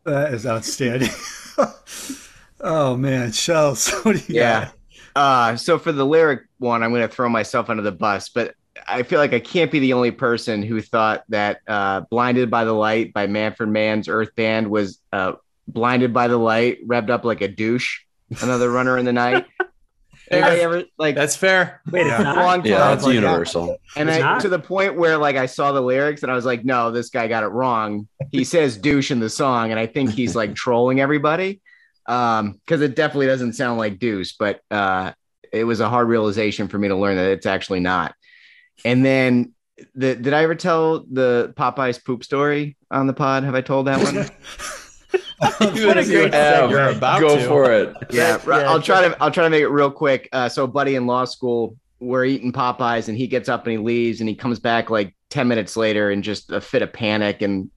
[0.07, 1.09] That is outstanding.
[2.67, 4.69] oh man, Shells, what do you Yeah.
[5.15, 8.53] Uh, so for the lyric one, I'm going to throw myself under the bus, but
[8.87, 12.65] I feel like I can't be the only person who thought that uh, "Blinded by
[12.65, 15.33] the Light" by Manfred Mann's Earth Band was uh,
[15.67, 18.01] "Blinded by the Light," revved up like a douche,
[18.41, 19.45] another runner in the night.
[20.29, 21.81] Anybody ever like That's fair.
[21.89, 22.33] Wait, Yeah.
[22.33, 23.77] long Yeah, time, it's like, universal.
[23.95, 24.41] And It's I, not?
[24.41, 27.09] to the point where like I saw the lyrics and I was like, no, this
[27.09, 28.07] guy got it wrong.
[28.29, 31.61] He says douche in the song, and I think he's like trolling everybody.
[32.07, 35.11] Um, because it definitely doesn't sound like deuce, but uh
[35.51, 38.13] it was a hard realization for me to learn that it's actually not.
[38.85, 39.53] And then
[39.95, 43.43] the did I ever tell the Popeyes poop story on the pod?
[43.43, 44.27] Have I told that one?
[45.59, 46.71] What a great have.
[46.71, 47.47] You're about Go to.
[47.47, 47.95] for it.
[48.11, 50.27] yeah, Yeah, I'll try to I'll try to make it real quick.
[50.31, 53.77] Uh, so, buddy in law school, we're eating Popeyes, and he gets up and he
[53.77, 57.43] leaves, and he comes back like ten minutes later in just a fit of panic,
[57.43, 57.69] and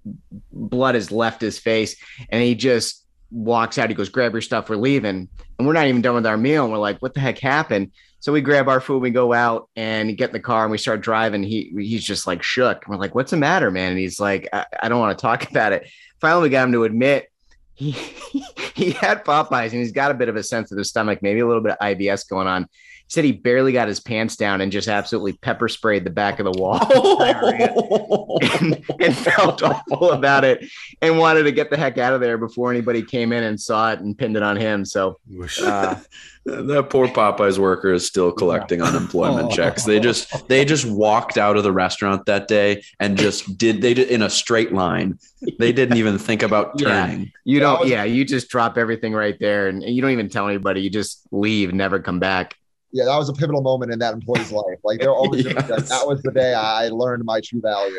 [0.51, 1.97] blood has left his face,
[2.31, 3.89] and he just walks out.
[3.89, 5.28] He goes, "Grab your stuff, we're leaving,"
[5.59, 7.93] and we're not even done with our meal, and we're like, "What the heck happened?"
[8.20, 10.78] So we grab our food, we go out and get in the car, and we
[10.78, 11.43] start driving.
[11.43, 12.87] He he's just like shook.
[12.87, 15.45] We're like, "What's the matter, man?" And he's like, "I, I don't want to talk
[15.51, 15.89] about it."
[16.20, 17.31] Finally, we got him to admit
[17.74, 17.91] he
[18.74, 21.62] he had Popeyes and he's got a bit of a sensitive stomach, maybe a little
[21.62, 22.68] bit of IBS going on.
[23.11, 26.39] He said he barely got his pants down and just absolutely pepper sprayed the back
[26.39, 26.79] of the wall
[28.61, 30.65] and, and felt awful about it
[31.03, 33.91] and wanted to get the heck out of there before anybody came in and saw
[33.91, 34.85] it and pinned it on him.
[34.85, 35.19] So
[35.61, 35.97] uh,
[36.47, 39.51] That poor Popeyes worker is still collecting unemployment Oh.
[39.57, 39.85] checks.
[39.85, 43.93] They just they just walked out of the restaurant that day and just did they
[43.93, 45.19] did in a straight line.
[45.59, 47.07] They didn't even think about Yeah.
[47.07, 47.33] turning.
[47.45, 50.29] you That don't, was- yeah, you just drop everything right there and you don't even
[50.29, 50.81] tell anybody.
[50.81, 52.55] You just leave, never come back.
[52.93, 54.78] Yeah, that was a pivotal moment in that employee's life.
[54.82, 57.97] Like they're always gonna like, that was the day I learned my true value.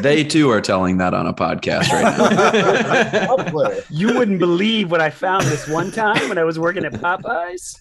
[0.00, 3.72] They too are telling that on a podcast right now.
[3.90, 7.76] You wouldn't believe what I found this one time when I was working at Popeyes.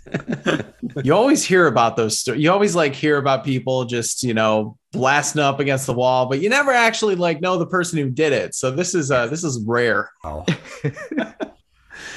[1.04, 2.41] you always hear about those stories.
[2.41, 6.41] You always like hear about people just, you know, blasting up against the wall, but
[6.41, 8.56] you never actually like know the person who did it.
[8.56, 10.12] So this is uh this is rare.
[10.24, 10.45] Wow.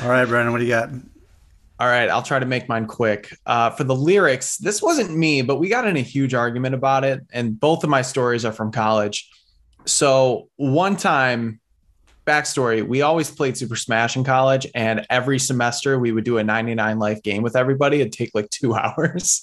[0.02, 0.90] All right, Brandon, what do you got?
[1.84, 3.36] All right, I'll try to make mine quick.
[3.44, 7.04] Uh, for the lyrics, this wasn't me, but we got in a huge argument about
[7.04, 9.28] it, and both of my stories are from college.
[9.84, 11.60] So one time,
[12.26, 16.42] backstory: we always played Super Smash in college, and every semester we would do a
[16.42, 18.00] 99 life game with everybody.
[18.00, 19.42] It'd take like two hours.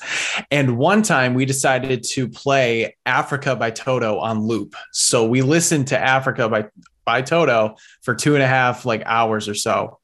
[0.50, 4.74] And one time we decided to play Africa by Toto on loop.
[4.94, 6.70] So we listened to Africa by
[7.06, 10.00] by Toto for two and a half like hours or so.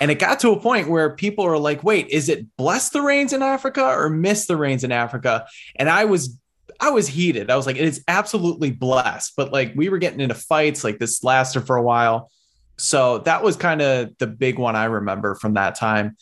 [0.00, 3.02] And it got to a point where people are like, wait, is it bless the
[3.02, 5.46] rains in Africa or miss the rains in Africa?
[5.76, 6.38] And I was
[6.80, 7.50] I was heated.
[7.50, 9.34] I was like, it is absolutely blessed.
[9.36, 12.30] But like we were getting into fights, like this lasted for a while.
[12.76, 16.16] So that was kind of the big one I remember from that time.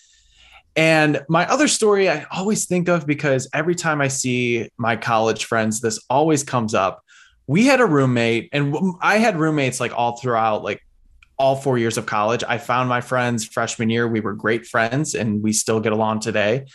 [0.75, 5.47] And my other story I always think of because every time I see my college
[5.47, 7.03] friends, this always comes up.
[7.47, 10.86] We had a roommate, and I had roommates like all throughout, like
[11.39, 12.43] all four years of college.
[12.47, 14.09] I found my friends freshman year.
[14.09, 16.67] We were great friends and we still get along today.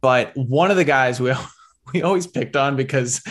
[0.00, 1.32] But one of the guys we
[1.92, 3.22] we always picked on because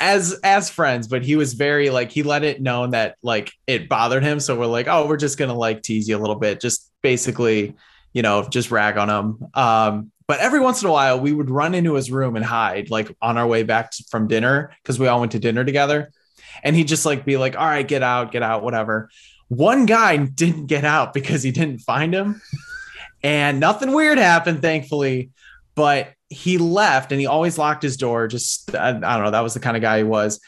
[0.00, 3.88] as as friends, but he was very like he let it known that like it
[3.88, 4.40] bothered him.
[4.40, 7.76] So we're like, oh, we're just gonna like tease you a little bit, just basically,
[8.12, 9.48] you know, just rag on him.
[9.54, 12.90] Um, but every once in a while we would run into his room and hide
[12.90, 16.10] like on our way back to- from dinner because we all went to dinner together.
[16.64, 19.10] And he'd just like be like, all right, get out, get out, whatever
[19.48, 22.40] one guy didn't get out because he didn't find him.
[23.22, 25.30] And nothing weird happened thankfully
[25.76, 28.26] but he left and he always locked his door.
[28.26, 29.30] Just I, I don't know.
[29.30, 30.40] That was the kind of guy he was.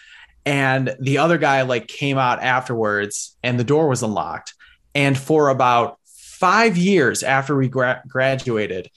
[0.45, 4.55] And the other guy like came out afterwards and the door was unlocked.
[4.95, 8.91] And for about five years after we gra- graduated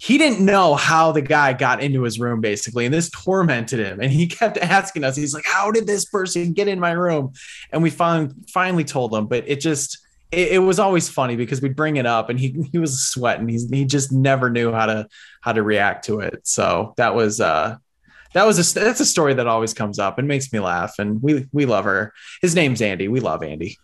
[0.00, 4.00] he didn't know how the guy got into his room basically and this tormented him
[4.00, 7.32] and he kept asking us he's like how did this person get in my room
[7.70, 9.98] and we finally finally told him but it just
[10.32, 13.46] it, it was always funny because we'd bring it up and he he was sweating
[13.46, 15.06] he's he just never knew how to
[15.42, 17.76] how to react to it so that was uh
[18.32, 21.22] that was a that's a story that always comes up and makes me laugh and
[21.22, 23.76] we we love her his name's andy we love andy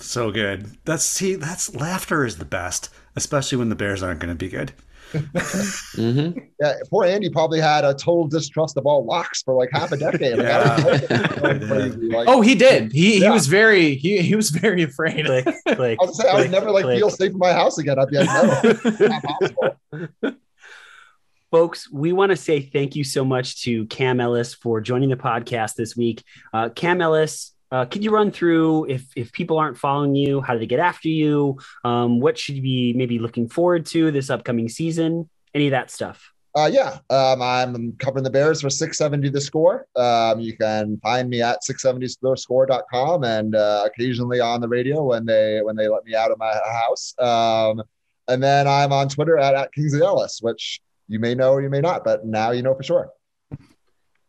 [0.00, 0.78] So good.
[0.84, 2.88] That's see, that's laughter is the best.
[3.16, 4.72] especially when the Bears aren't going to be good.
[5.12, 6.30] Hmm
[6.60, 9.96] Yeah, poor Andy probably had a total distrust of all locks for like half a
[9.96, 10.38] decade.
[10.38, 11.76] Like, I don't know.
[12.00, 12.16] Yeah.
[12.18, 12.92] Like, Oh, he did.
[12.92, 15.26] He he was very he, he was very afraid.
[15.26, 15.98] click, click.
[16.00, 16.98] I was gonna say I would never like click.
[16.98, 17.98] feel safe in my house again.
[17.98, 20.34] I'd be like, no, not.
[21.50, 25.16] Folks, we want to say thank you so much to Cam Ellis for joining the
[25.16, 26.22] podcast this week.
[26.54, 30.54] Uh, Cam Ellis, uh, could you run through if if people aren't following you, how
[30.54, 31.58] do they get after you?
[31.84, 35.28] Um, what should you be maybe looking forward to this upcoming season?
[35.54, 36.32] Any of that stuff.
[36.56, 39.86] Uh, yeah, um, I'm covering the Bears for 670 The Score.
[39.94, 45.60] Um, you can find me at 670thescore.com and uh, occasionally on the radio when they
[45.62, 47.14] when they let me out of my house.
[47.20, 47.82] Um,
[48.26, 51.70] and then I'm on Twitter at, at Kingsley Ellis, which you may know or you
[51.70, 53.10] may not, but now you know for sure.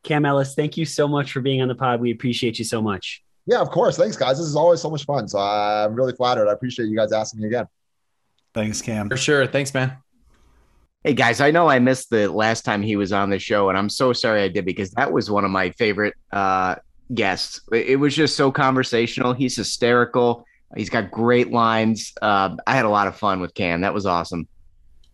[0.03, 2.01] Cam Ellis, thank you so much for being on the pod.
[2.01, 3.23] We appreciate you so much.
[3.45, 3.97] Yeah, of course.
[3.97, 4.37] Thanks, guys.
[4.37, 5.27] This is always so much fun.
[5.27, 6.47] So I'm really flattered.
[6.47, 7.67] I appreciate you guys asking me again.
[8.53, 9.09] Thanks, Cam.
[9.09, 9.47] For sure.
[9.47, 9.97] Thanks, man.
[11.03, 13.77] Hey guys, I know I missed the last time he was on the show, and
[13.77, 16.75] I'm so sorry I did because that was one of my favorite uh,
[17.15, 17.59] guests.
[17.71, 19.33] It it was just so conversational.
[19.33, 20.45] He's hysterical.
[20.77, 22.13] He's got great lines.
[22.21, 23.81] Uh, I had a lot of fun with Cam.
[23.81, 24.47] That was awesome.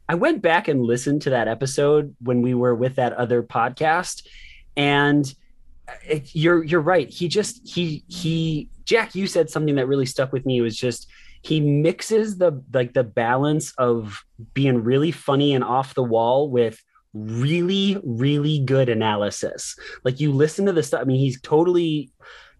[0.09, 4.27] I went back and listened to that episode when we were with that other podcast,
[4.75, 5.33] and
[6.05, 7.09] it, you're you're right.
[7.09, 10.57] He just he he Jack, you said something that really stuck with me.
[10.57, 11.07] It was just
[11.41, 14.23] he mixes the like the balance of
[14.53, 16.81] being really funny and off the wall with
[17.13, 19.75] really really good analysis.
[20.03, 21.01] Like you listen to the stuff.
[21.01, 22.11] I mean, he's totally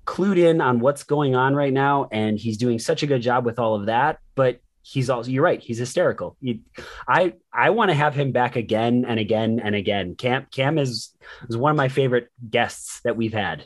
[0.05, 3.45] clued in on what's going on right now, and he's doing such a good job
[3.45, 4.19] with all of that.
[4.35, 6.59] But he's also you're right he's hysterical you,
[7.07, 11.13] i i want to have him back again and again and again cam cam is
[11.49, 13.65] is one of my favorite guests that we've had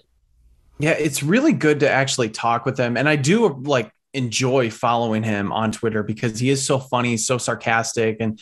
[0.80, 2.97] Yeah, it's really good to actually talk with him.
[2.97, 7.38] And I do like enjoy following him on Twitter because he is so funny, so
[7.38, 8.17] sarcastic.
[8.19, 8.39] And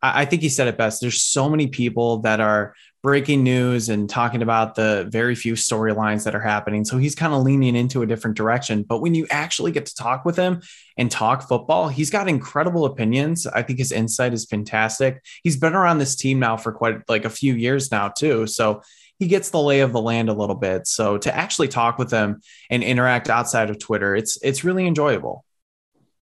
[0.00, 1.00] I, I think he said it best.
[1.00, 6.24] There's so many people that are breaking news and talking about the very few storylines
[6.24, 6.84] that are happening.
[6.84, 8.82] So he's kind of leaning into a different direction.
[8.82, 10.60] But when you actually get to talk with him
[10.98, 13.46] and talk football, he's got incredible opinions.
[13.46, 15.24] I think his insight is fantastic.
[15.42, 18.46] He's been around this team now for quite like a few years now, too.
[18.46, 18.82] So
[19.18, 20.86] he gets the lay of the land a little bit.
[20.86, 22.40] So to actually talk with him
[22.70, 25.44] and interact outside of Twitter, it's it's really enjoyable.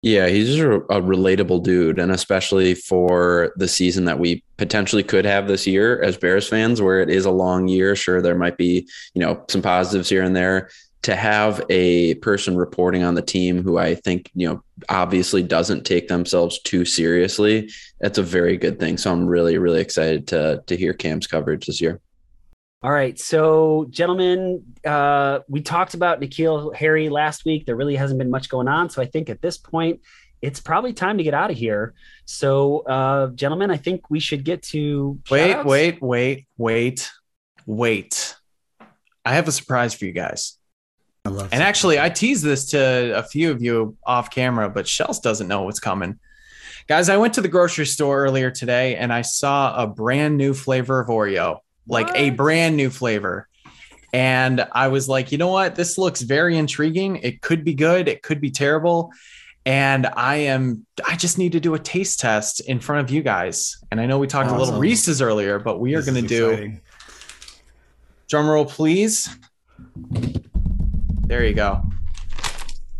[0.06, 5.02] Yeah, he's just a, a relatable dude, and especially for the season that we potentially
[5.02, 7.96] could have this year as Bears fans, where it is a long year.
[7.96, 10.70] Sure, there might be you know some positives here and there.
[11.02, 15.88] To have a person reporting on the team who I think you know obviously doesn't
[15.88, 18.98] take themselves too seriously, that's a very good thing.
[19.00, 22.00] So I'm really really excited to to hear Cam's coverage this year.
[22.86, 28.20] All right so gentlemen uh we talked about N'Keal Harry last week there really hasn't
[28.20, 30.02] been much going on so i think at this point
[30.44, 34.44] it's probably time to get out of here so uh gentlemen i think we should
[34.44, 35.68] get to Wait, shout-outs.
[35.68, 37.12] wait, wait, wait,
[37.66, 38.36] wait.
[39.26, 40.60] I have a surprise for you guys.
[41.26, 44.88] I love And actually, I teased this to a few of you off camera, but
[44.88, 46.20] Shells doesn't know what's coming.
[46.88, 50.54] Guys, I went to the grocery store earlier today and I saw a brand new
[50.54, 53.48] flavor of Oreo, like a brand new flavor.
[54.14, 55.76] And I was like, you know what?
[55.76, 57.18] This looks very intriguing.
[57.18, 59.12] It could be good, it could be terrible.
[59.66, 63.24] And I am, I just need to do a taste test in front of you
[63.24, 63.78] guys.
[63.92, 66.50] And I know we talked a little Reese's earlier, but we are going to do
[66.50, 66.82] exciting.
[68.30, 69.36] drum roll, please.
[71.26, 71.82] There you go.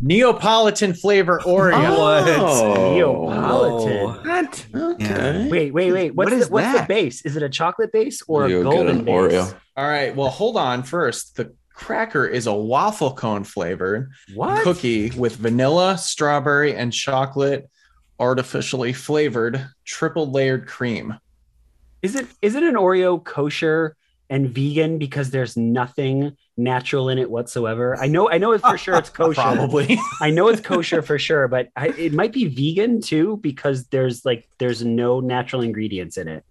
[0.00, 2.36] Neapolitan flavor Oreo.
[2.38, 2.94] Oh.
[2.94, 3.98] Neapolitan.
[3.98, 4.20] Oh.
[4.24, 4.66] What?
[4.74, 5.48] Okay.
[5.48, 6.14] Wait, wait, wait.
[6.14, 7.24] What's, What the, is what's the base?
[7.24, 9.14] Is it a chocolate base or You a golden base?
[9.14, 9.54] Oreo.
[9.76, 10.14] All right.
[10.14, 10.82] Well, hold on.
[10.82, 14.62] First, the cracker is a waffle cone flavored What?
[14.62, 17.68] cookie with vanilla, strawberry, and chocolate
[18.18, 21.14] artificially flavored triple layered cream.
[22.02, 23.96] Is it is it an Oreo kosher
[24.30, 27.96] and vegan because there's nothing natural in it whatsoever?
[27.98, 29.40] I know I know it's for sure it's kosher.
[29.40, 29.98] Probably.
[30.20, 34.24] I know it's kosher for sure, but I, it might be vegan too because there's
[34.24, 36.44] like there's no natural ingredients in it.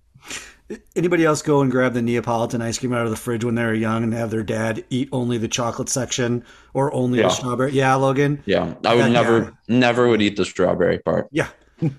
[0.95, 3.63] Anybody else go and grab the Neapolitan ice cream out of the fridge when they
[3.63, 7.25] were young and have their dad eat only the chocolate section or only Yeah.
[7.27, 7.71] the strawberry?
[7.71, 8.41] Yeah, Logan.
[8.47, 9.49] Yeah, I would Yeah, never, yeah.
[9.77, 11.27] never would eat the strawberry part.
[11.31, 11.49] Yeah.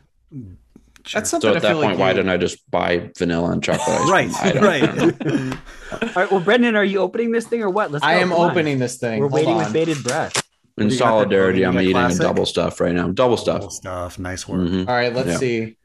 [1.12, 3.50] That's So at I that feel point, like why you- didn't I just buy vanilla
[3.52, 4.62] and chocolate ice cream?
[4.62, 5.50] right, I don't- I don't know.
[5.50, 5.58] right.
[5.92, 7.92] All right, well, Brendan, are you opening this thing or what?
[7.92, 8.04] Let's.
[8.04, 8.20] I go.
[8.22, 8.50] am Come on.
[8.50, 9.20] opening this thing.
[9.20, 9.64] We're Hold waiting on.
[9.64, 10.42] with bated breath.
[10.78, 12.20] In You got that solidarity, I'm eating classic?
[12.20, 13.08] double stuff right now.
[13.08, 13.60] Double stuff.
[13.62, 14.18] Cool stuff.
[14.18, 14.60] Nice work.
[14.68, 14.88] Mhm.
[14.88, 15.36] All right, let's Yeah.
[15.38, 15.76] see.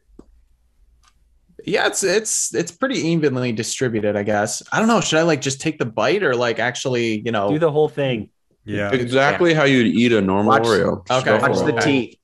[1.64, 4.64] Yeah, it's it's it's pretty evenly distributed, I guess.
[4.72, 5.00] I don't know.
[5.00, 7.52] Should I like just take the bite or like actually, you know?
[7.52, 8.30] Do the whole thing.
[8.66, 8.92] Yeah.
[8.92, 11.08] Exactly how you'd eat a normal Watch- Oreo.
[11.08, 11.38] Just Okay.
[11.40, 12.16] Watch the teeth.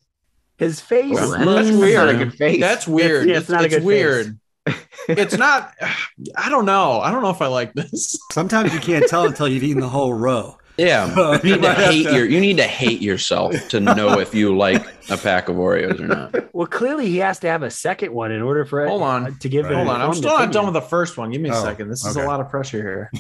[0.58, 1.14] His face.
[1.14, 1.92] Well, That's, looks- that's weird.
[1.94, 2.06] Yeah.
[2.06, 2.60] Not a good face.
[2.60, 3.28] That's weird.
[3.28, 3.86] yeah, it's it's not a it's good face.
[3.86, 4.40] weird.
[5.10, 5.74] it's not.
[6.36, 7.00] I don't know.
[7.00, 8.18] I don't know if I like this.
[8.32, 10.58] Sometimes you can't tell until you've eaten the whole row.
[10.78, 12.26] Yeah, So you need to hate to- your.
[12.26, 16.08] You need to hate yourself to know if you like a pack of Oreos or
[16.08, 16.36] not.
[16.58, 19.38] Well, clearly he has to have a second one in order for Hold on.
[19.40, 19.66] to give.
[19.66, 19.74] Right.
[19.74, 19.96] an Hold on.
[20.02, 20.52] I'm informed still not opinion.
[20.54, 21.30] done with the first one.
[21.30, 21.90] Give me a Oh, second.
[21.90, 23.12] This is a lot of pressure here.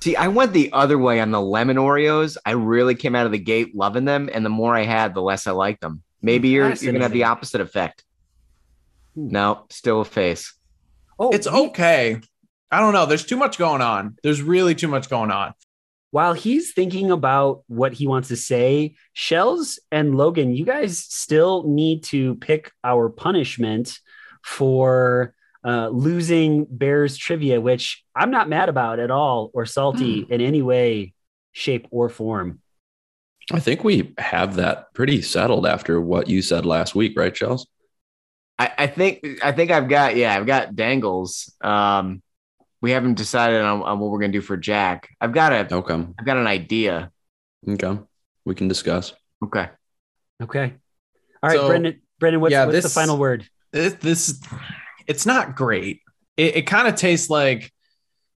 [0.00, 2.36] See, I went the other way on the lemon Oreos.
[2.46, 5.22] I really came out of the gate loving them, and the more I had, the
[5.22, 6.02] less I liked them.
[6.20, 8.04] Hmm, Maybe you're you're gonna have the opposite effect.
[9.14, 9.28] Hmm.
[9.28, 10.54] No, still a face.
[11.18, 12.20] Oh, It's he- okay.
[12.70, 13.06] I don't know.
[13.06, 14.16] There's too much going on.
[14.22, 15.54] There's really too much going on.
[16.10, 21.64] while he's thinking about what he wants to say, Shells and Logan, you guys still
[21.68, 23.98] need to pick our punishment
[24.42, 25.34] for
[25.68, 30.62] uh, losing Bears trivia, which I'm not mad about at all or salty in any
[30.62, 31.12] way,
[31.52, 32.60] shape, or form.
[33.52, 37.66] I think we have that pretty settled after what you said last week, right, Chels?
[38.58, 41.54] I, I think I think I've got yeah, I've got dangles.
[41.60, 42.22] Um,
[42.80, 45.10] we haven't decided on, on what we're gonna do for Jack.
[45.20, 46.06] I've got a Okay.
[46.18, 47.12] I've got an idea.
[47.68, 47.98] Okay.
[48.46, 49.12] We can discuss.
[49.44, 49.68] Okay.
[50.42, 50.74] Okay.
[51.42, 52.00] All right, So, Brendan.
[52.18, 53.46] Brendan, what's, yeah, what's the final word?
[53.70, 54.40] This, this
[55.08, 56.02] it's not great.
[56.36, 57.72] It, it kind of tastes like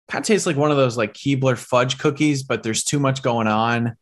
[0.08, 3.22] kind of tastes like one of those like Keebler fudge cookies, but there's too much
[3.22, 3.96] going on.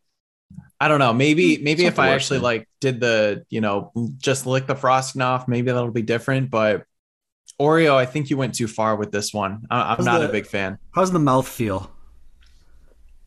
[0.81, 1.13] I don't know.
[1.13, 5.21] Maybe maybe if I actually than- like did the you know just lick the frosting
[5.21, 6.51] off, maybe that'll be different.
[6.51, 6.85] But
[7.61, 9.67] Oreo, I think you went too far with this one.
[9.71, 10.79] I, I'm How's not the- a big fan.
[10.95, 11.91] How's the mouth feel?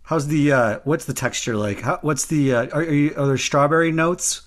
[0.04, 1.82] How's the uh what's the texture like?
[1.82, 4.42] How, what's the uh, are, are, you, are there strawberry notes?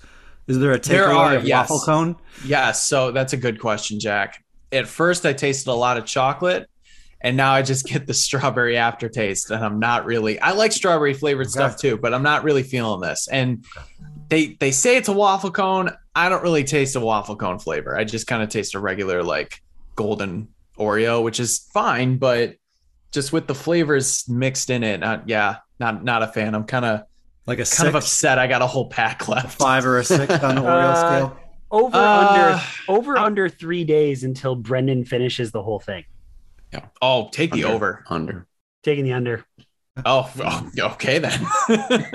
[0.47, 1.69] Is there a There takeaway are, of yes.
[1.69, 2.15] waffle cone?
[2.45, 4.43] Yes, so that's a good question, Jack.
[4.71, 6.69] At first, I tasted a lot of chocolate,
[7.21, 10.39] and now I just get the strawberry aftertaste, and I'm not really.
[10.39, 13.27] I like strawberry flavored stuff too, but I'm not really feeling this.
[13.31, 13.65] And
[14.29, 15.91] they they say it's a waffle cone.
[16.15, 17.97] I don't really taste a waffle cone flavor.
[17.97, 19.61] I just kind of taste a regular like
[19.95, 22.55] golden Oreo, which is fine, but
[23.11, 26.53] just with the flavors mixed in it, not, yeah, not not a fan.
[26.53, 27.01] I'm kind of
[27.45, 28.37] Like a kind of upset.
[28.37, 29.57] I got a whole pack a left.
[29.57, 31.39] five or a six on the Oreo Uh, scale?
[31.69, 36.05] Over Uh, under over under three days until Brendan finishes the whole thing.
[36.71, 36.85] Yeah.
[37.01, 38.03] Oh, take the over.
[38.09, 38.47] Under.
[38.83, 39.45] Taking the under.
[40.05, 41.45] Oh, oh, okay then.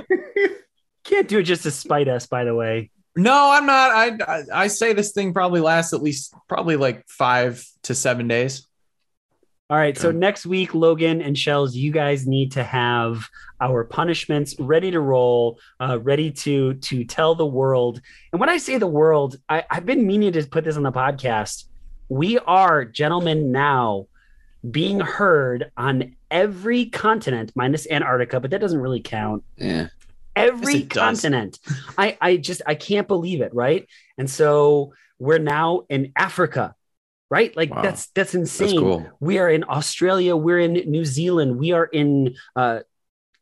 [1.05, 2.91] Can't do it just to spite us, by the way.
[3.17, 3.91] no, I'm not.
[3.91, 8.29] I, I I say this thing probably lasts at least probably like five to seven
[8.29, 8.67] days.
[9.73, 9.97] All right.
[9.97, 15.01] So next week, Logan and Shells, you guys need to have our punishments ready to
[15.01, 18.03] roll, uh, ready to to tell the world.
[18.33, 20.93] And when I say the world, I, I've been meaning to put this on the
[20.93, 21.65] podcast.
[22.11, 24.09] We are, gentlemen, now
[24.71, 29.43] being heard on every continent minus Antarctica, but that doesn't really count.
[29.57, 29.87] Yeah.
[30.37, 31.59] Every Yes, continent.
[31.97, 33.89] I I just I can't believe it, right?
[34.19, 36.75] And so we're now in Africa,
[37.33, 37.57] right?
[37.57, 37.81] Like Wow.
[37.81, 38.69] that's that's insane.
[38.69, 39.11] That's cool.
[39.19, 40.37] We are in Australia.
[40.37, 41.59] We're in New Zealand.
[41.59, 42.81] We are in uh,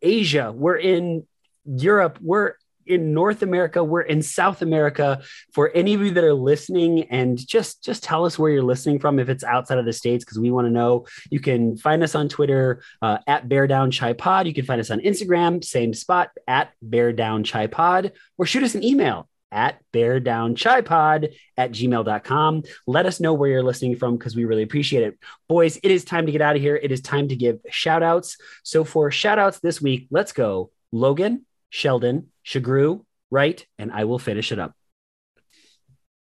[0.00, 0.52] Asia.
[0.54, 1.26] We're in
[1.64, 2.18] Europe.
[2.22, 2.54] We're
[2.86, 3.82] in North America.
[3.82, 5.22] We're in South America.
[5.52, 9.00] For any of you that are listening, and just just tell us where you're listening
[9.00, 11.06] from if it's outside of the states, because we want to know.
[11.30, 14.46] You can find us on Twitter uh, at Bear Down Chi Pod.
[14.46, 18.62] You can find us on Instagram, same spot at Bear Down Chi Pod, or shoot
[18.62, 23.96] us an email at bear down chi at gmail.com let us know where you're listening
[23.96, 25.18] from because we really appreciate it.
[25.48, 26.76] Boys it is time to get out of here.
[26.76, 30.70] It is time to give shout outs so for shout outs this week let's go.
[30.92, 34.74] Logan sheldon sugrue right and i will finish it up.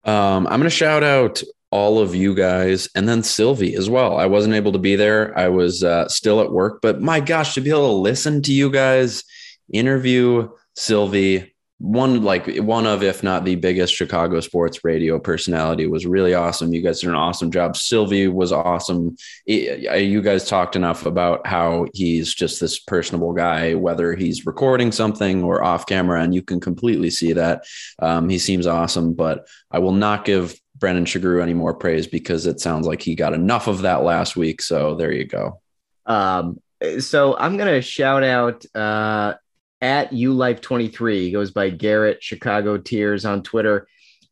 [0.04, 4.18] Um, I'm going to shout out all of you guys and then Silvy as well.
[4.18, 5.38] I wasn't able to be there.
[5.38, 8.54] I was uh, still at work, but my gosh, to be able to listen to
[8.54, 9.24] you guys
[9.72, 16.08] interview Silvy, one like one of, if not the biggest Chicago sports radio personality, was
[16.08, 16.74] really awesome.
[16.74, 17.78] You guys did an awesome job.
[17.78, 19.16] Silvy was awesome.
[19.46, 25.44] You guys talked enough about how he's just this personable guy, whether he's recording something
[25.44, 27.66] or off camera, and you can completely see that.
[28.00, 32.48] Um, he seems awesome, but I will not give Brendan Sugrue any more praise because
[32.48, 34.64] it sounds like he got enough of that last week.
[34.64, 35.62] So there you go.
[36.08, 36.60] Um,
[37.00, 39.36] so I'm gonna shout out uh,
[39.82, 41.14] at ulife23.
[41.22, 43.88] He goes by Garrett Chicago Tears on Twitter.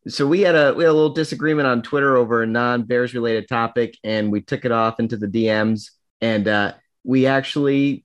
[0.08, 3.14] So we had a we had a little disagreement on Twitter over a non Bears
[3.14, 5.90] related topic, and we took it off into the DMs,
[6.20, 8.04] and uh, we actually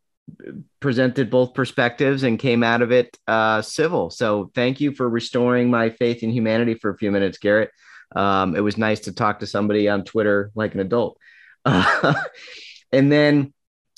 [0.80, 4.10] presented both perspectives and came out of it uh, civil.
[4.10, 7.70] So thank you for restoring my faith in humanity for a few minutes, Garrett.
[8.16, 11.18] Um, it was nice to talk to somebody on Twitter like an adult.
[11.66, 12.14] Uh,
[12.92, 13.54] and then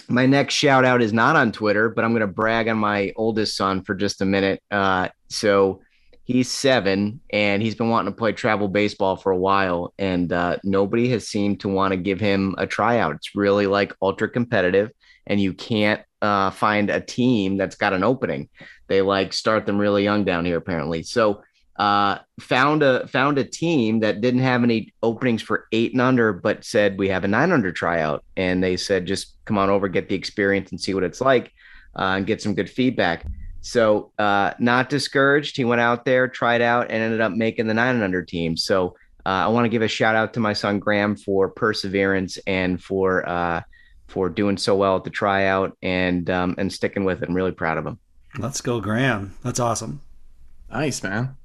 [0.08, 3.14] my next shout out is not on Twitter, but I'm going to brag on my
[3.16, 4.62] oldest son for just a minute.
[4.72, 5.82] Uh, so
[6.26, 10.58] He's seven, and he's been wanting to play travel baseball for a while, and uh,
[10.64, 13.16] nobody has seemed to want to give him a tryout.
[13.16, 14.92] It's really like ultra competitive,
[15.28, 18.48] and you can't uh, find a team that's got an opening.
[18.88, 21.04] They like start them really young down here, apparently.
[21.04, 21.44] So
[21.78, 26.32] uh, found a found a team that didn't have any openings for eight and under,
[26.32, 29.88] but said we have a nine under tryout, and they said just come on over,
[29.88, 31.52] get the experience, and see what it's like,
[31.98, 33.26] uh, and get some good feedback.
[33.62, 35.56] So uh, not discouraged.
[35.56, 38.58] He went out there, tried out, and ended up making the nine and under team.
[38.58, 38.96] So
[39.26, 42.84] uh, I want to give a shout out to my son Graham for perseverance and
[42.84, 43.62] for uh,
[44.08, 47.30] for doing so well at the tryout and um, and sticking with it.
[47.30, 48.00] I'm really proud of him.
[48.38, 49.36] Let's go, Graham.
[49.44, 50.02] That's awesome.
[50.70, 51.38] Nice, man.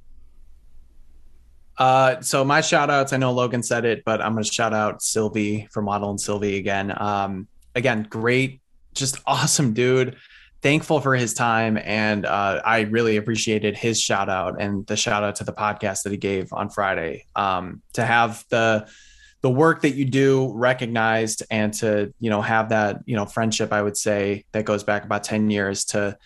[1.79, 4.75] Uh, so my shout outs, I know Logan said it, but I'm going to shout
[4.75, 6.93] out Silvy for Waddle and Silvy again.
[7.01, 8.61] Um, again, great,
[8.95, 10.17] just awesome dude.
[10.61, 11.79] Thankful for his time.
[11.81, 16.03] And uh, I really appreciated his shout out and the shout out to the podcast
[16.03, 17.27] that he gave on Friday.
[17.37, 18.89] Um, to have the,
[19.41, 23.73] the work that you do recognized and to, you know, have that, you know, friendship,
[23.73, 26.19] I would say that goes back about 10 years to,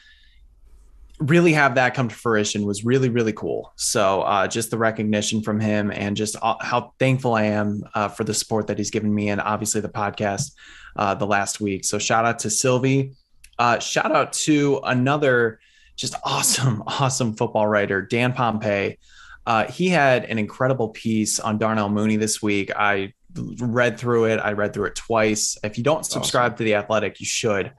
[1.29, 3.73] really have that come to fruition was really really cool.
[3.77, 8.25] So uh, just the recognition from him and just how thankful i am uh, for
[8.25, 10.53] the support that he's given me and obviously the podcast
[10.97, 11.85] uh, the last week.
[11.85, 13.12] So shout out to silvy.
[13.59, 15.61] Uh, shout out to another
[15.97, 18.99] just awesome awesome football writer dan pompei.
[19.47, 22.70] Uh, he had an incredible piece on darnell mooney this week.
[22.77, 23.12] I
[23.61, 24.39] read through it.
[24.39, 25.57] I read through it twice.
[25.64, 26.59] If you don't subscribe awesome.
[26.59, 27.73] to the athletic you should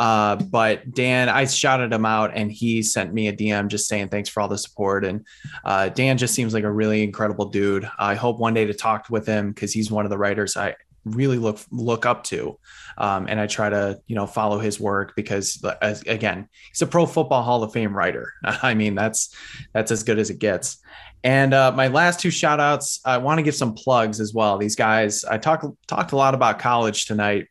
[0.00, 4.08] uh, but Dan, I shouted him out and he sent me a DM just saying
[4.08, 5.04] thanks for all the support.
[5.04, 5.26] And
[5.62, 7.86] uh, Dan just seems like a really incredible dude.
[7.98, 10.74] I hope one day to talk with him because he's one of the writers I
[11.04, 12.58] really look look up to,
[12.96, 16.86] um, and I try to you know follow his work because as, again, he's a
[16.86, 18.32] Pro Football Hall of Fame writer.
[18.44, 19.34] I mean that's
[19.74, 20.78] that's as good as it gets.
[21.24, 24.56] And uh, my last two shout outs, I want to give some plugs as well.
[24.56, 27.48] These guys, I talked talked a lot about college tonight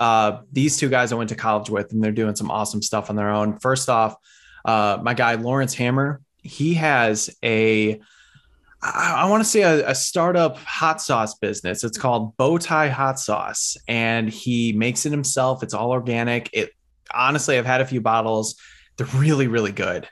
[0.00, 3.10] uh, these two guys I went to college with, and they're doing some awesome stuff
[3.10, 3.58] on their own.
[3.58, 4.16] First off,
[4.64, 8.00] uh, my guy Lawrence Hammer, he has a
[8.82, 11.84] I, I want to say a, a, startup hot sauce business.
[11.84, 15.62] It's called Bowtie Hot Sauce, and he makes it himself.
[15.62, 16.50] It's all organic.
[16.52, 16.70] It
[17.12, 18.56] honestly, I've had a few bottles.
[18.96, 20.06] They're really, really good.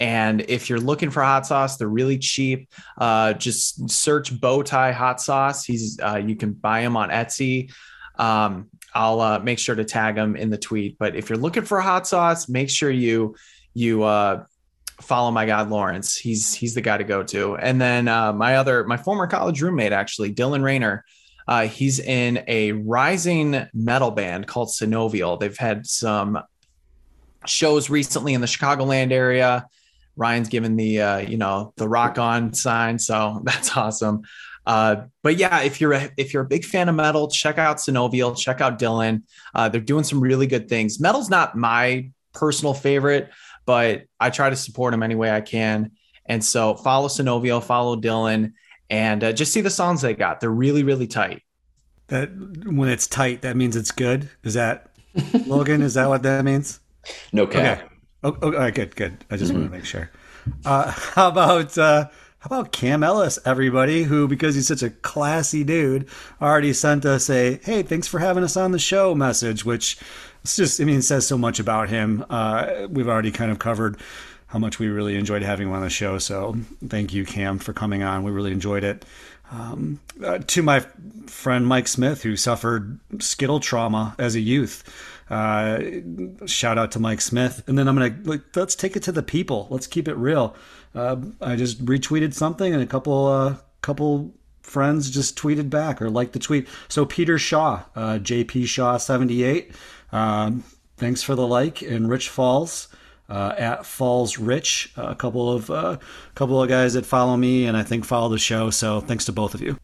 [0.00, 2.70] And if you're looking for hot sauce, they're really cheap.
[2.98, 5.64] Uh, just search Bowtie Hot Sauce.
[5.64, 7.72] He's uh, you can buy them on Etsy.
[8.16, 10.98] Um, I'll uh, make sure to tag them in the tweet.
[10.98, 13.36] But if you're looking for hot sauce, make sure you
[13.74, 14.44] you uh,
[15.00, 16.16] follow my god Lawrence.
[16.16, 17.56] He's he's the guy to go to.
[17.56, 21.04] And then uh, my other my former college roommate actually Dylan Rayner.
[21.46, 25.40] Uh, he's in a rising metal band called Synovial.
[25.40, 26.38] They've had some
[27.46, 29.66] shows recently in the Chicagoland area.
[30.16, 34.22] Ryan's given the uh, you know the rock on sign, so that's awesome.
[34.68, 37.78] Uh, but yeah, if you're a, if you're a big fan of metal, check out
[37.78, 39.22] Synovial, check out Dylan.
[39.54, 41.00] Uh, they're doing some really good things.
[41.00, 43.30] Metal's not my personal favorite,
[43.64, 45.92] but I try to support them any way I can.
[46.26, 48.52] And so follow Synovial, follow Dylan,
[48.90, 50.40] and uh, just see the songs they got.
[50.40, 51.42] They're really really tight.
[52.08, 52.30] That
[52.66, 54.28] when it's tight, that means it's good.
[54.42, 54.90] Is that
[55.46, 55.80] Logan?
[55.80, 56.80] is that what that means?
[57.32, 57.78] No cap.
[57.78, 57.94] Okay.
[58.22, 59.24] Oh, oh, all right, good, good.
[59.30, 59.62] I just mm-hmm.
[59.62, 60.10] want to make sure.
[60.66, 62.10] Uh, how about uh,
[62.40, 66.08] how about Cam Ellis, everybody, who, because he's such a classy dude,
[66.40, 69.98] already sent us a, hey, thanks for having us on the show message, which
[70.44, 72.24] it's just, I mean, says so much about him.
[72.30, 73.96] Uh, we've already kind of covered
[74.46, 76.18] how much we really enjoyed having him on the show.
[76.18, 78.22] So thank you, Cam, for coming on.
[78.22, 79.04] We really enjoyed it.
[79.50, 80.80] Um, uh, to my
[81.26, 84.84] friend Mike Smith, who suffered skittle trauma as a youth.
[85.30, 87.62] Uh, shout out to Mike Smith.
[87.66, 89.66] And then I'm going to, like, let's take it to the people.
[89.70, 90.56] Let's keep it real
[90.94, 96.10] uh, I just retweeted something, and a couple uh, couple friends just tweeted back or
[96.10, 96.68] liked the tweet.
[96.88, 99.72] So Peter Shaw, uh, JP Shaw seventy eight.
[100.12, 100.64] Um,
[100.96, 101.82] thanks for the like.
[101.82, 102.88] And Rich Falls.
[103.30, 105.98] Uh, at Falls Rich, a couple of uh,
[106.34, 108.70] couple of guys that follow me and I think follow the show.
[108.70, 109.76] So thanks to both of you.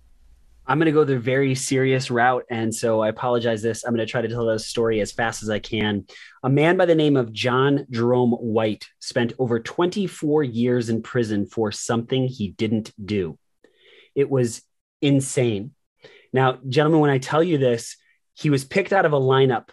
[0.67, 2.45] I'm going to go the very serious route.
[2.49, 3.85] And so I apologize this.
[3.85, 6.07] I'm going to try to tell this story as fast as I can.
[6.43, 11.47] A man by the name of John Jerome White spent over 24 years in prison
[11.47, 13.39] for something he didn't do.
[14.15, 14.63] It was
[15.03, 15.73] insane.
[16.33, 17.97] Now, gentlemen, when I tell you this,
[18.33, 19.69] he was picked out of a lineup,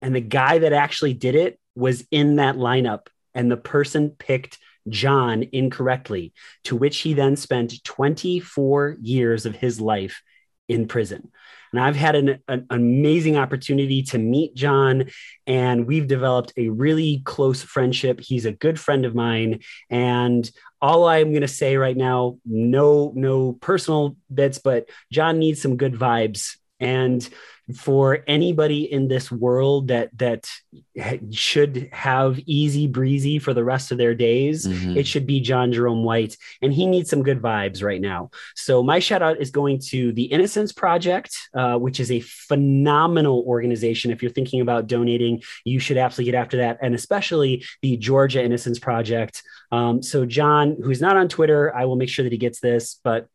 [0.00, 4.58] and the guy that actually did it was in that lineup, and the person picked
[4.88, 6.32] John incorrectly,
[6.64, 10.22] to which he then spent 24 years of his life
[10.68, 11.30] in prison.
[11.72, 15.10] And I've had an, an, amazing opportunity to meet John,
[15.46, 18.20] and we've developed a really close friendship.
[18.20, 19.60] He's a good friend of mine.
[19.90, 20.50] And
[20.80, 25.76] all I'm going to say right now, no, no personal bits, but John needs some
[25.76, 26.56] good vibes.
[26.80, 27.28] And
[27.74, 30.48] for anybody in this world that that
[31.30, 34.96] should have easy breezy for the rest of their days mm-hmm.
[34.96, 36.36] it should be john jerome white.
[36.62, 38.30] And he needs some good vibes right now.
[38.54, 43.44] So my shout out is going to the innocence project uh, which is a phenomenal
[43.46, 44.10] organization.
[44.10, 46.78] If you're thinking about donating you should absolutely get after that.
[46.80, 49.42] And especially the georgia innocence project.
[49.70, 52.98] Um, so john who's not on twitter i will make sure that he gets this
[53.04, 53.28] but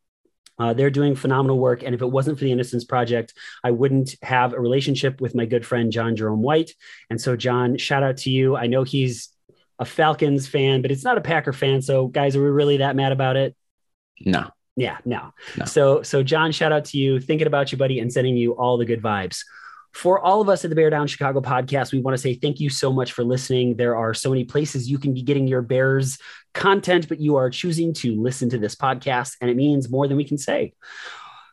[0.58, 1.82] uh, they're doing phenomenal work.
[1.82, 5.46] And if it wasn't for the Innocence Project, I wouldn't have a relationship with my
[5.46, 6.72] good friend, John Jerome White.
[7.10, 8.56] And so, John, shout out to you.
[8.56, 9.30] I know he's
[9.78, 11.82] a Falcons fan, but it's not a Packer fan.
[11.82, 13.56] So, guys, are we really that mad about it?
[14.20, 14.50] No.
[14.76, 15.32] Yeah, no.
[15.56, 15.64] no.
[15.66, 18.76] So, so John, shout out to you, thinking about you, buddy, and sending you all
[18.76, 19.42] the good vibes
[19.94, 22.58] for all of us at the Bear Down Chicago podcast, we want to say thank
[22.58, 23.76] you so much for listening.
[23.76, 26.18] There are so many places you can be getting your Bears
[26.54, 30.16] content, but you are choosing to listen to this podcast, and it means more than
[30.16, 30.72] we can say.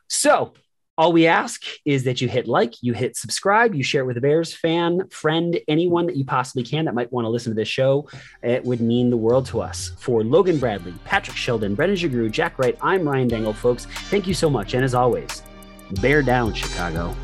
[0.07, 0.53] So,
[0.97, 4.17] all we ask is that you hit like, you hit subscribe, you share it with
[4.17, 7.55] a Bears fan, friend, anyone that you possibly can that might want to listen to
[7.55, 8.07] this show.
[8.43, 9.93] It would mean the world to us.
[9.97, 13.85] For Logan Bradley, Patrick Sheldon, Brendan Sugrue, Jack Wright, I'm Ryan Dangle, folks.
[14.09, 14.73] Thank you so much.
[14.73, 15.41] And as always,
[16.01, 17.15] bear down, Chicago.